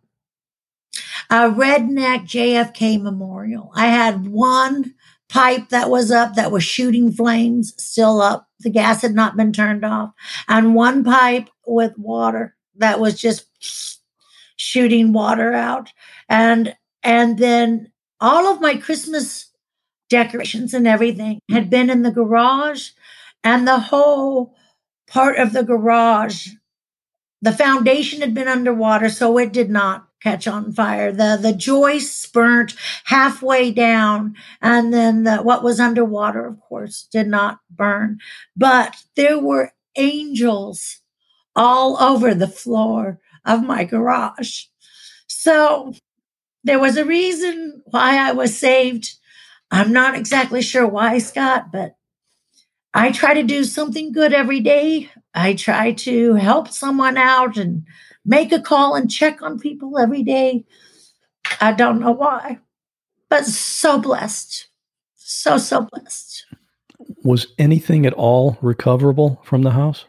[1.31, 3.73] a redneck JFK memorial.
[3.75, 4.95] I had one
[5.29, 8.49] pipe that was up that was shooting flames still up.
[8.61, 10.13] The gas had not been turned off.
[10.49, 13.47] And one pipe with water that was just
[14.57, 15.91] shooting water out.
[16.29, 19.51] And and then all of my Christmas
[20.09, 22.91] decorations and everything had been in the garage
[23.43, 24.55] and the whole
[25.07, 26.49] part of the garage
[27.43, 31.13] the foundation had been underwater so it did not catch on fire.
[31.13, 37.29] The the joists burnt halfway down, and then the, what was underwater, of course, did
[37.29, 38.19] not burn.
[38.57, 41.01] But there were angels
[41.55, 44.65] all over the floor of my garage.
[45.27, 45.93] So
[46.65, 49.15] there was a reason why I was saved.
[49.71, 51.97] I'm not exactly sure why, Scott, but
[52.95, 55.11] I try to do something good every day.
[55.35, 57.85] I try to help someone out and
[58.25, 60.65] make a call and check on people every day.
[61.61, 62.59] I don't know why,
[63.29, 64.69] but so blessed.
[65.17, 66.47] So, so blessed.
[67.23, 70.05] Was anything at all recoverable from the house?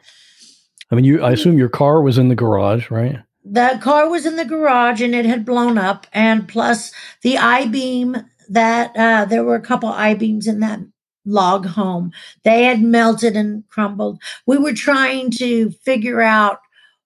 [0.92, 3.18] I mean, you, I assume your car was in the garage, right?
[3.44, 6.08] The car was in the garage and it had blown up.
[6.14, 6.92] And plus
[7.22, 8.18] the I beam
[8.50, 10.80] that, uh, there were a couple I beams in that
[11.26, 12.12] log home.
[12.44, 14.22] They had melted and crumbled.
[14.46, 16.60] We were trying to figure out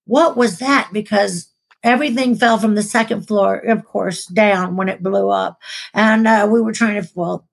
[0.09, 0.89] what was that?
[0.91, 1.49] Because
[1.83, 5.61] everything fell from the second floor, of course, down when it blew up.
[5.93, 7.47] And uh, we were trying to, well,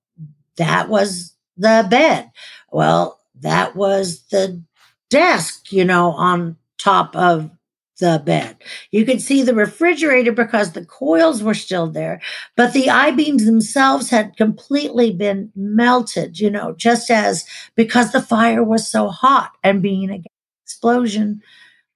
[0.57, 2.31] that was the bed.
[2.71, 4.63] Well, that was the
[5.11, 7.51] desk, you know, on top of
[7.99, 8.57] the bed.
[8.89, 12.21] You could see the refrigerator because the coils were still there,
[12.55, 17.45] but the I beams themselves had completely been melted, you know, just as
[17.75, 20.23] because the fire was so hot and being an
[20.63, 21.41] explosion,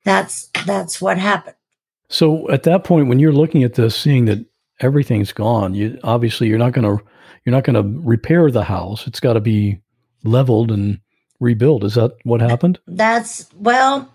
[0.03, 1.55] that's that's what happened.
[2.09, 4.45] So at that point, when you're looking at this, seeing that
[4.79, 7.03] everything's gone, you obviously you're not going to
[7.45, 9.07] you're not going to repair the house.
[9.07, 9.79] It's got to be
[10.23, 10.99] leveled and
[11.39, 11.83] rebuilt.
[11.83, 12.79] Is that what happened?
[12.87, 14.11] That's well.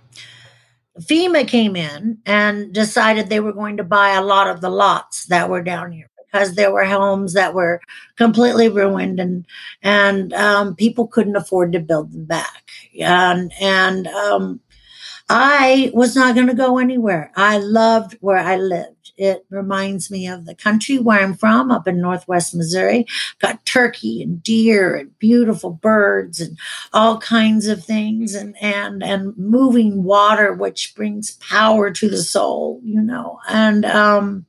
[1.00, 5.26] FEMA came in and decided they were going to buy a lot of the lots
[5.26, 7.80] that were down here because there were homes that were
[8.16, 9.46] completely ruined and
[9.82, 14.60] and um, people couldn't afford to build them back and and um,
[15.28, 17.32] I was not going to go anywhere.
[17.34, 19.12] I loved where I lived.
[19.16, 23.06] It reminds me of the country where I'm from up in Northwest Missouri.
[23.40, 26.56] Got turkey and deer and beautiful birds and
[26.92, 32.80] all kinds of things and, and, and moving water, which brings power to the soul,
[32.84, 34.46] you know, and, um,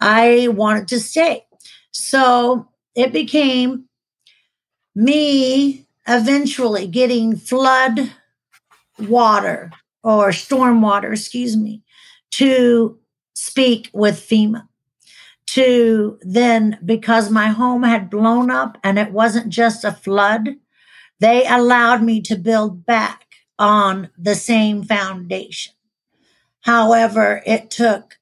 [0.00, 1.46] I wanted to stay.
[1.92, 3.84] So it became
[4.94, 8.12] me eventually getting flood
[8.98, 9.70] water
[10.04, 11.82] or stormwater, excuse me,
[12.30, 12.98] to
[13.34, 14.68] speak with FEMA.
[15.48, 20.56] To then, because my home had blown up and it wasn't just a flood,
[21.20, 23.26] they allowed me to build back
[23.58, 25.74] on the same foundation.
[26.62, 28.18] However, it took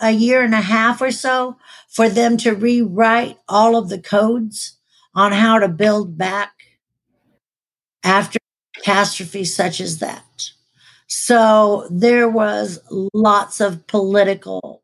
[0.00, 1.56] a year and a half or so
[1.88, 4.78] for them to rewrite all of the codes
[5.14, 6.52] on how to build back
[8.02, 8.38] after
[8.74, 10.50] catastrophe such as that.
[11.10, 12.78] So there was
[13.12, 14.82] lots of political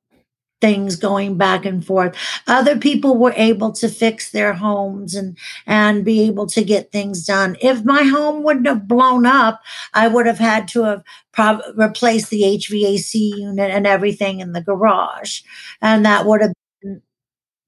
[0.60, 2.16] things going back and forth.
[2.46, 7.26] Other people were able to fix their homes and and be able to get things
[7.26, 7.56] done.
[7.62, 9.62] If my home wouldn't have blown up,
[9.94, 11.02] I would have had to have
[11.32, 15.42] prob- replaced the HVAC unit and everything in the garage,
[15.82, 16.52] and that would have
[16.82, 17.02] been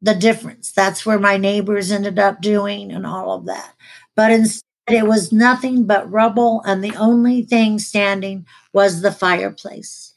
[0.02, 0.72] the difference.
[0.72, 3.74] That's where my neighbors ended up doing and all of that.
[4.16, 10.14] But instead, it was nothing but rubble, and the only thing standing was the fireplace.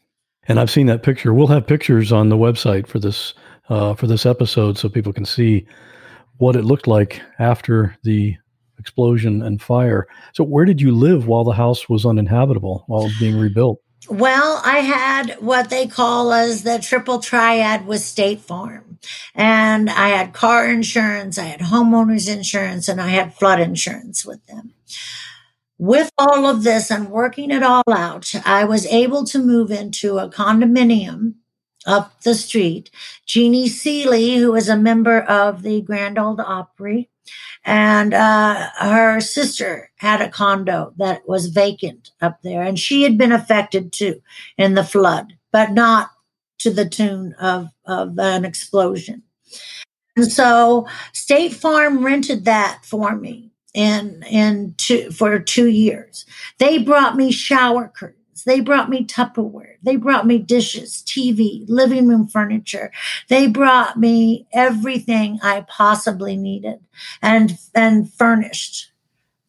[0.48, 1.34] And I've seen that picture.
[1.34, 3.34] We'll have pictures on the website for this
[3.70, 5.66] uh, for this episode, so people can see
[6.38, 8.36] what it looked like after the
[8.80, 10.08] explosion and fire.
[10.34, 13.80] So, where did you live while the house was uninhabitable, while being rebuilt?
[14.10, 18.91] Well, I had what they call as the triple triad with State Farm.
[19.34, 24.46] And I had car insurance, I had homeowners insurance, and I had flood insurance with
[24.48, 24.74] them
[25.82, 30.20] with all of this and working it all out, I was able to move into
[30.20, 31.34] a condominium
[31.88, 32.92] up the street.
[33.26, 37.10] Jeannie Seely, who is a member of the Grand Ole Opry,
[37.66, 43.18] and uh, her sister had a condo that was vacant up there, and she had
[43.18, 44.22] been affected too
[44.60, 46.12] in the flood, but not
[46.64, 49.24] to the tune of, of an explosion.
[50.16, 56.26] And so State Farm rented that for me in in two, for two years.
[56.60, 58.44] They brought me shower curtains.
[58.46, 59.76] They brought me Tupperware.
[59.84, 62.92] They brought me dishes, TV, living room furniture.
[63.30, 66.80] They brought me everything I possibly needed
[67.22, 68.92] and and furnished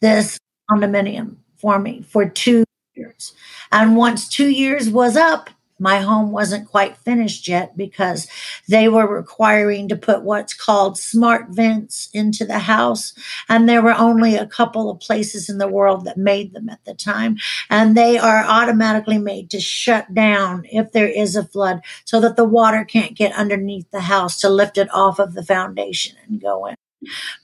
[0.00, 0.38] this
[0.70, 3.32] condominium for me for two years.
[3.70, 5.50] And once two years was up,
[5.82, 8.28] my home wasn't quite finished yet because
[8.68, 13.14] they were requiring to put what's called smart vents into the house.
[13.48, 16.84] And there were only a couple of places in the world that made them at
[16.84, 17.36] the time.
[17.68, 22.36] And they are automatically made to shut down if there is a flood so that
[22.36, 26.40] the water can't get underneath the house to lift it off of the foundation and
[26.40, 26.76] go in.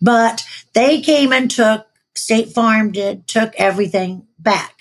[0.00, 4.76] But they came and took, State Farm did, took everything back.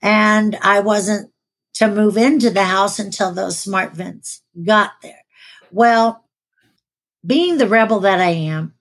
[0.00, 1.32] And I wasn't
[1.74, 5.22] to move into the house until those smart vents got there.
[5.72, 6.24] Well,
[7.26, 8.74] being the rebel that I am,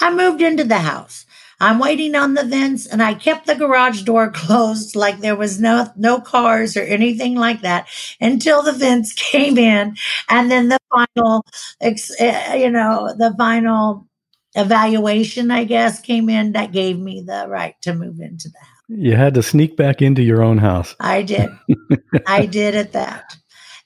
[0.00, 1.24] I moved into the house.
[1.58, 5.60] I'm waiting on the vents and I kept the garage door closed like there was
[5.60, 7.88] no no cars or anything like that
[8.20, 9.96] until the vents came in
[10.28, 11.44] and then the final
[11.80, 14.06] eh, you know the final
[14.54, 18.75] evaluation I guess came in that gave me the right to move into the house.
[18.88, 20.94] You had to sneak back into your own house.
[21.00, 21.50] I did.
[22.26, 23.36] I did at that.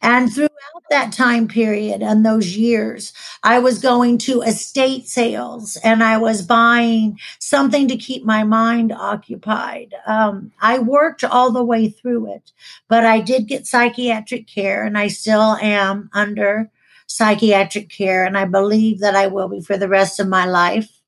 [0.03, 0.51] And throughout
[0.90, 6.42] that time period and those years, I was going to estate sales and I was
[6.42, 9.94] buying something to keep my mind occupied.
[10.07, 12.53] Um, I worked all the way through it,
[12.88, 16.70] but I did get psychiatric care and I still am under
[17.07, 18.24] psychiatric care.
[18.24, 20.99] And I believe that I will be for the rest of my life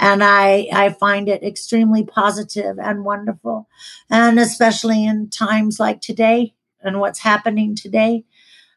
[0.00, 3.68] and I I find it extremely positive and wonderful,
[4.10, 8.24] and especially in times like today and what's happening today.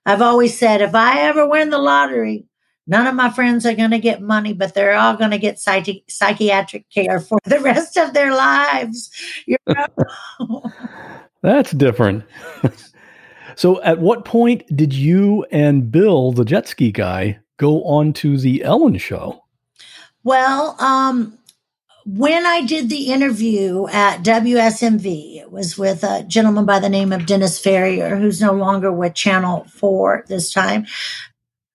[0.05, 2.45] I've always said if I ever win the lottery,
[2.85, 5.55] none of my friends are going to get money, but they're all going to get
[5.55, 9.09] psychi- psychiatric care for the rest of their lives.
[9.45, 10.63] You know?
[11.41, 12.25] That's different.
[13.55, 18.37] so, at what point did you and Bill, the jet ski guy, go on to
[18.37, 19.42] the Ellen show?
[20.23, 21.37] Well, um,
[22.05, 27.11] when I did the interview at WSMV, it was with a gentleman by the name
[27.11, 30.85] of Dennis Ferrier, who's no longer with Channel 4 this time.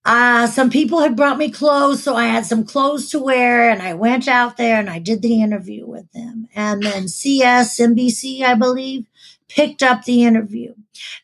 [0.05, 3.83] Uh, some people had brought me clothes, so I had some clothes to wear, and
[3.83, 6.49] I went out there and I did the interview with them.
[6.55, 9.07] And then CS, NBC, I believe,
[9.49, 10.75] picked up the interview.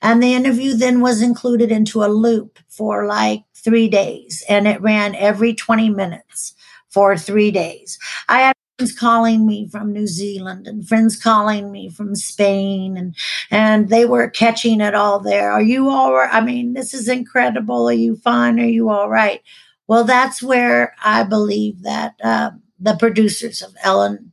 [0.02, 4.82] And the interview then was included into a loop for like three days, and it
[4.82, 6.54] ran every 20 minutes
[6.94, 7.98] for three days.
[8.28, 13.16] I had friends calling me from New Zealand and friends calling me from Spain and
[13.50, 15.50] and they were catching it all there.
[15.52, 16.32] Are you all right?
[16.32, 17.88] I mean, this is incredible.
[17.88, 18.60] Are you fine?
[18.60, 19.42] Are you all right?
[19.88, 24.32] Well, that's where I believe that uh, the producers of Ellen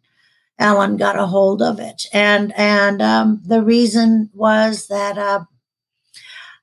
[0.60, 5.46] Ellen got a hold of it, and and um, the reason was that uh,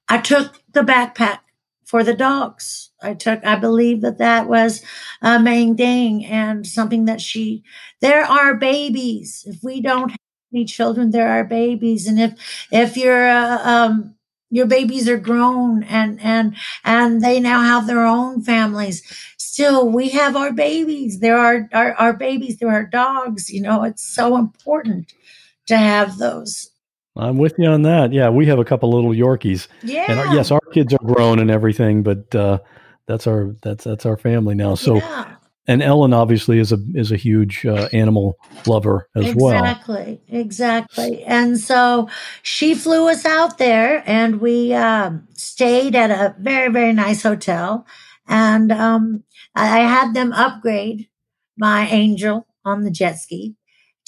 [0.08, 1.40] I took the backpack
[1.84, 2.87] for the dogs.
[3.02, 4.82] I took, I believe that that was
[5.22, 7.62] a main thing and something that she,
[8.00, 9.44] there are babies.
[9.46, 10.18] If we don't have
[10.52, 12.06] any children, there are babies.
[12.06, 14.14] And if if your uh, um,
[14.50, 19.02] your babies are grown and and and they now have their own families,
[19.36, 21.20] still we have our babies.
[21.20, 22.58] There are our our, our babies.
[22.58, 23.50] There are dogs.
[23.50, 25.12] You know, it's so important
[25.66, 26.70] to have those.
[27.16, 28.12] I'm with you on that.
[28.12, 29.66] Yeah, we have a couple little Yorkies.
[29.82, 30.04] Yeah.
[30.08, 32.58] And our, yes, our kids are grown and everything, but uh,
[33.08, 34.76] that's our that's that's our family now.
[34.76, 35.36] So yeah.
[35.66, 38.36] and Ellen obviously is a is a huge uh, animal
[38.66, 39.64] lover as exactly, well.
[39.64, 41.24] Exactly, exactly.
[41.24, 42.08] And so
[42.42, 47.86] she flew us out there, and we um, stayed at a very very nice hotel,
[48.28, 49.24] and um,
[49.56, 51.08] I, I had them upgrade
[51.56, 53.56] my angel on the jet ski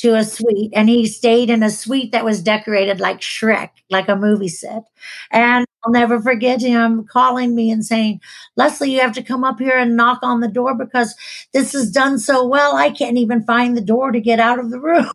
[0.00, 4.08] to a suite and he stayed in a suite that was decorated like Shrek, like
[4.08, 4.84] a movie set.
[5.30, 8.20] And I'll never forget him calling me and saying,
[8.58, 11.14] Lesli, you have to come up here and knock on the door because
[11.52, 12.76] this is done so well.
[12.76, 15.10] I can't even find the door to get out of the room.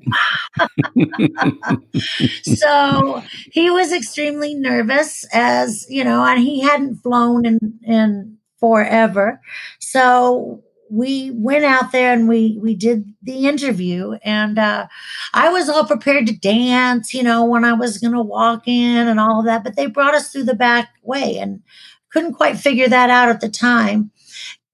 [2.43, 9.41] so he was extremely nervous as, you know, and he hadn't flown in, in forever.
[9.79, 14.87] So we went out there and we we did the interview and uh,
[15.33, 19.07] i was all prepared to dance you know when i was going to walk in
[19.07, 21.61] and all of that but they brought us through the back way and
[22.11, 24.11] couldn't quite figure that out at the time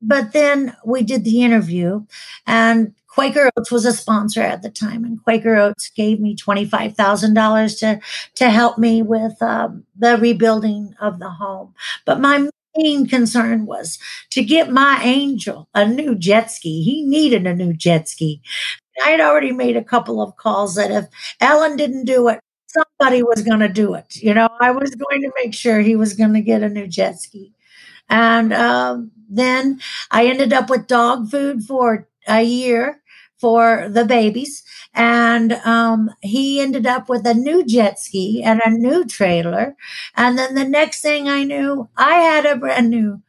[0.02, 2.04] but then we did the interview
[2.46, 6.64] and Quaker Oats was a sponsor at the time, and Quaker Oats gave me twenty
[6.64, 8.00] five thousand dollars to
[8.36, 11.74] to help me with um, the rebuilding of the home.
[12.06, 14.00] But my main concern was
[14.32, 16.84] to get my angel a new jet ski.
[16.84, 18.42] He needed a new jet ski.
[19.06, 21.06] I had already made a couple of calls that if
[21.40, 24.16] Ellen didn't do it, somebody was going to do it.
[24.18, 26.88] You know, I was going to make sure he was going to get a new
[26.88, 27.54] jet ski.
[28.10, 29.80] And um, then
[30.12, 33.01] I ended up with dog food for a year
[33.42, 34.64] for the babies.
[34.94, 39.76] And um, he ended up with a new jet ski and a new trailer.
[40.16, 43.22] And then the next thing I knew, I had a brand new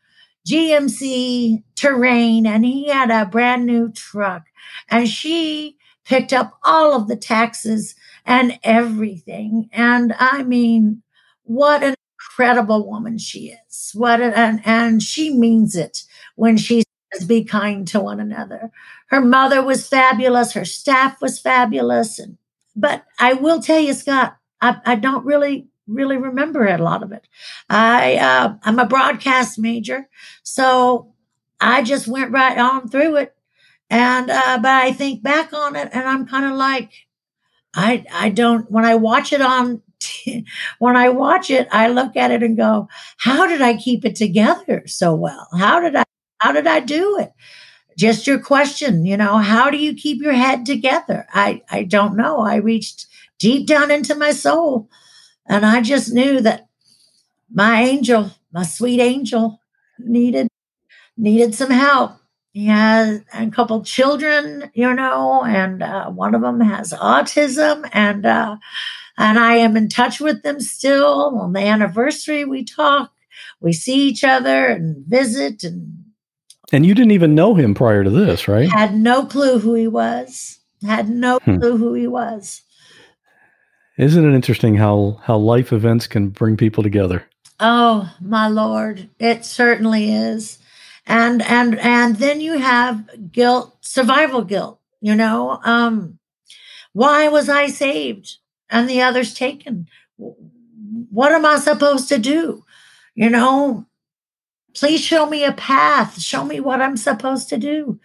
[0.46, 4.42] GMC terrain and he had a brand new truck.
[4.90, 7.94] And she picked up all of the taxes
[8.26, 9.68] and everything.
[9.72, 11.02] And I mean,
[11.44, 13.92] what an incredible woman she is.
[13.94, 16.02] What an, and, and she means it
[16.36, 16.82] when she
[17.26, 18.70] be kind to one another.
[19.08, 20.52] Her mother was fabulous.
[20.52, 22.18] Her staff was fabulous.
[22.18, 22.38] And,
[22.74, 27.12] but I will tell you, Scott, I, I don't really really remember a lot of
[27.12, 27.26] it.
[27.68, 30.08] I uh, I'm a broadcast major,
[30.42, 31.12] so
[31.60, 33.34] I just went right on through it.
[33.90, 36.92] And uh, but I think back on it, and I'm kind of like,
[37.74, 39.82] I I don't when I watch it on.
[40.80, 42.88] when I watch it, I look at it and go,
[43.18, 45.48] "How did I keep it together so well?
[45.56, 46.04] How did I?
[46.42, 47.32] How did I do it?"
[47.98, 51.26] Just your question, you know, how do you keep your head together?
[51.34, 52.40] I I don't know.
[52.40, 53.06] I reached
[53.38, 54.88] deep down into my soul
[55.46, 56.68] and I just knew that
[57.52, 59.60] my angel, my sweet angel,
[59.98, 60.48] needed
[61.16, 62.12] needed some help.
[62.52, 68.26] He has a couple children, you know, and uh, one of them has autism, and
[68.26, 68.56] uh,
[69.18, 71.38] and I am in touch with them still.
[71.40, 73.12] On the anniversary, we talk,
[73.60, 76.01] we see each other and visit, and
[76.72, 78.70] and you didn't even know him prior to this, right?
[78.70, 80.58] Had no clue who he was.
[80.84, 81.58] Had no hmm.
[81.58, 82.62] clue who he was.
[83.98, 87.26] Isn't it interesting how how life events can bring people together?
[87.60, 90.58] Oh, my lord, it certainly is.
[91.06, 95.60] And and and then you have guilt, survival guilt, you know.
[95.64, 96.18] Um
[96.92, 98.36] why was I saved
[98.70, 99.88] and the others taken?
[100.16, 102.64] What am I supposed to do?
[103.14, 103.86] You know,
[104.74, 108.00] please show me a path, show me what I'm supposed to do.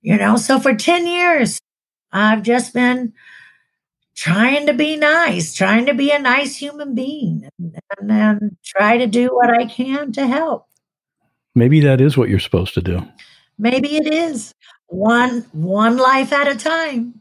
[0.00, 1.58] You know, so for 10 years
[2.12, 3.12] I've just been
[4.14, 9.06] trying to be nice, trying to be a nice human being, and, and try to
[9.06, 10.66] do what I can to help.
[11.54, 13.06] Maybe that is what you're supposed to do.
[13.58, 14.54] Maybe it is
[14.86, 17.20] one one life at a time.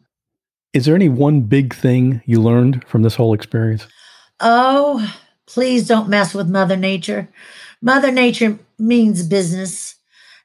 [0.74, 3.88] Is there any one big thing you learned from this whole experience?
[4.40, 5.16] Oh,
[5.48, 7.30] please don't mess with Mother Nature.
[7.82, 9.96] Mother Nature means business.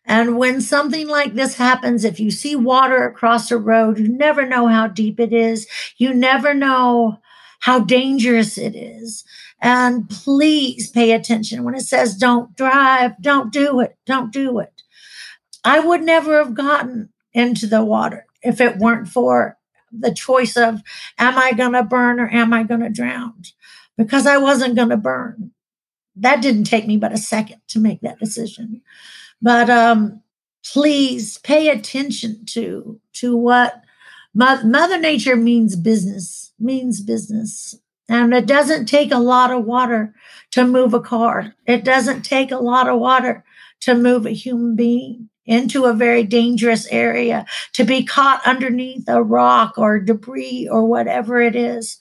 [0.05, 4.47] And when something like this happens, if you see water across a road, you never
[4.47, 5.66] know how deep it is.
[5.97, 7.20] You never know
[7.61, 9.24] how dangerous it is.
[9.61, 14.83] And please pay attention when it says don't drive, don't do it, don't do it.
[15.64, 19.57] I would never have gotten into the water if it weren't for
[19.93, 20.83] the choice of
[21.18, 23.43] am I going to burn or am I going to drown?
[23.97, 25.53] Because I wasn't going to burn.
[26.16, 28.82] That didn't take me but a second to make that decision.
[29.40, 30.22] But um,
[30.64, 33.82] please pay attention to to what
[34.34, 37.74] Mother Nature means business, means business.
[38.08, 40.14] And it doesn't take a lot of water
[40.52, 41.54] to move a car.
[41.66, 43.44] It doesn't take a lot of water
[43.80, 49.22] to move a human being into a very dangerous area, to be caught underneath a
[49.22, 51.98] rock or debris or whatever it is,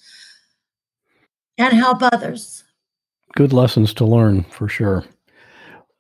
[1.57, 2.64] and help others.
[3.36, 5.06] Good lessons to learn for sure.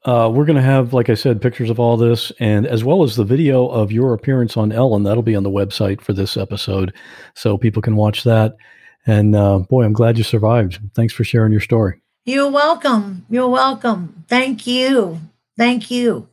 [0.03, 3.03] Uh, we're going to have, like I said, pictures of all this, and as well
[3.03, 5.03] as the video of your appearance on Ellen.
[5.03, 6.93] That'll be on the website for this episode,
[7.35, 8.55] so people can watch that.
[9.05, 10.79] And uh, boy, I'm glad you survived.
[10.95, 12.01] Thanks for sharing your story.
[12.25, 13.25] You're welcome.
[13.29, 14.25] You're welcome.
[14.27, 15.19] Thank you.
[15.57, 16.27] Thank you.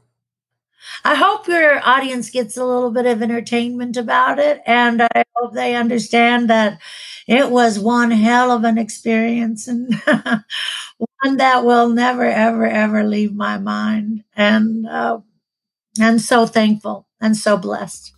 [1.05, 5.53] I hope your audience gets a little bit of entertainment about it, and I hope
[5.53, 6.81] they understand that
[7.29, 9.95] it was one hell of an experience and
[10.97, 14.25] one that will never, ever, ever leave my mind.
[14.35, 15.21] And uh,
[16.01, 18.15] and so thankful and so blessed.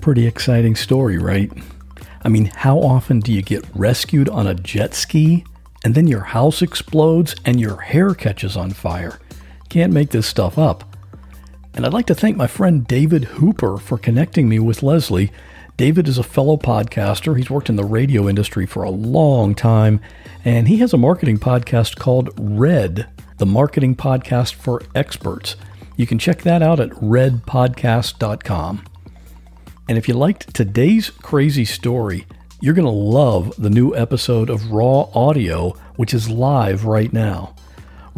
[0.00, 1.52] Pretty exciting story, right?
[2.22, 5.44] I mean, how often do you get rescued on a jet ski
[5.84, 9.18] and then your house explodes and your hair catches on fire?
[9.68, 10.84] Can't make this stuff up.
[11.74, 15.30] And I'd like to thank my friend David Hooper for connecting me with Lesli
[15.78, 17.36] David is a fellow podcaster.
[17.36, 20.00] He's worked in the radio industry for a long time,
[20.44, 23.06] and he has a marketing podcast called Red,
[23.36, 25.54] the marketing podcast for experts.
[25.94, 28.84] You can check that out at redpodcast.com.
[29.88, 32.26] And if you liked today's crazy story,
[32.60, 37.54] you're going to love the new episode of Raw Audio, which is live right now.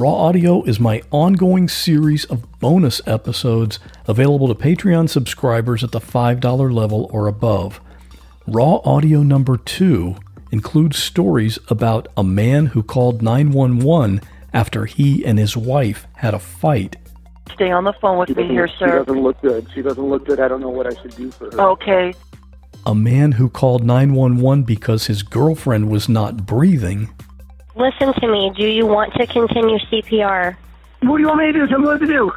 [0.01, 6.01] Raw Audio is my ongoing series of bonus episodes available to Patreon subscribers at the
[6.01, 7.83] $5 level or above.
[8.47, 10.17] Raw Audio number two
[10.51, 14.23] includes stories about a man who called 911
[14.55, 16.97] after he and his wife had a fight.
[17.53, 19.01] Stay on the phone with me here, sir.
[19.01, 19.67] She doesn't look good.
[19.75, 20.41] She doesn't look good.
[20.41, 21.61] I don't know what I should do for her.
[21.61, 22.15] Okay.
[22.87, 27.11] A man who called 911 because his girlfriend was not breathing.
[27.77, 28.53] Listen to me.
[28.57, 30.57] Do you want to continue CPR?
[31.03, 31.67] What do you want me to do?
[31.67, 32.33] Tell me what to do.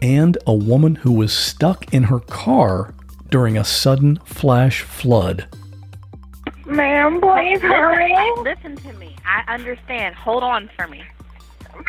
[0.00, 2.94] And a woman who was stuck in her car
[3.28, 5.46] during a sudden flash flood.
[6.66, 8.14] Ma'am, please hurry.
[8.42, 9.16] Listen to me.
[9.24, 10.14] I understand.
[10.14, 11.02] Hold on for me.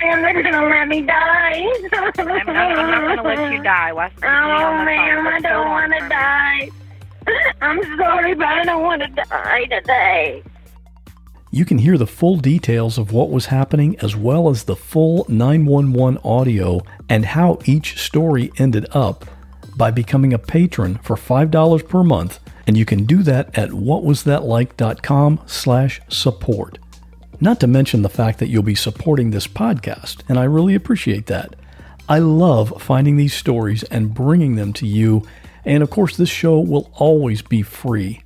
[0.01, 1.65] Ma'am, they're gonna let me die.
[1.93, 3.93] I'm, I'm, I'm not gonna let you die.
[3.93, 6.69] Watch oh, ma'am, I don't want to die.
[7.61, 10.43] I'm sorry, but I don't want to die today.
[11.53, 15.23] You can hear the full details of what was happening as well as the full
[15.29, 19.25] 911 audio and how each story ended up
[19.77, 25.41] by becoming a patron for $5 per month and you can do that at whatwasthatlike.com
[25.45, 26.79] slash support.
[27.39, 31.27] Not to mention the fact that you'll be supporting this podcast, and I really appreciate
[31.27, 31.55] that.
[32.09, 35.27] I love finding these stories and bringing them to you,
[35.65, 38.23] and of course this show will always be free.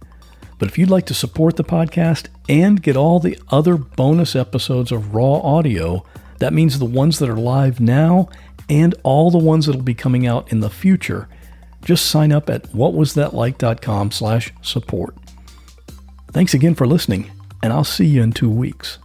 [0.60, 4.92] But if you'd like to support the podcast and get all the other bonus episodes
[4.92, 6.04] of raw audio,
[6.40, 8.30] that means the ones that are live now
[8.70, 11.28] and all the ones that'll be coming out in the future,
[11.84, 15.16] just sign up at whatwasthatlike.com slash support.
[16.32, 17.32] Thanks again for listening,
[17.64, 19.00] and I'll see you in two weeks.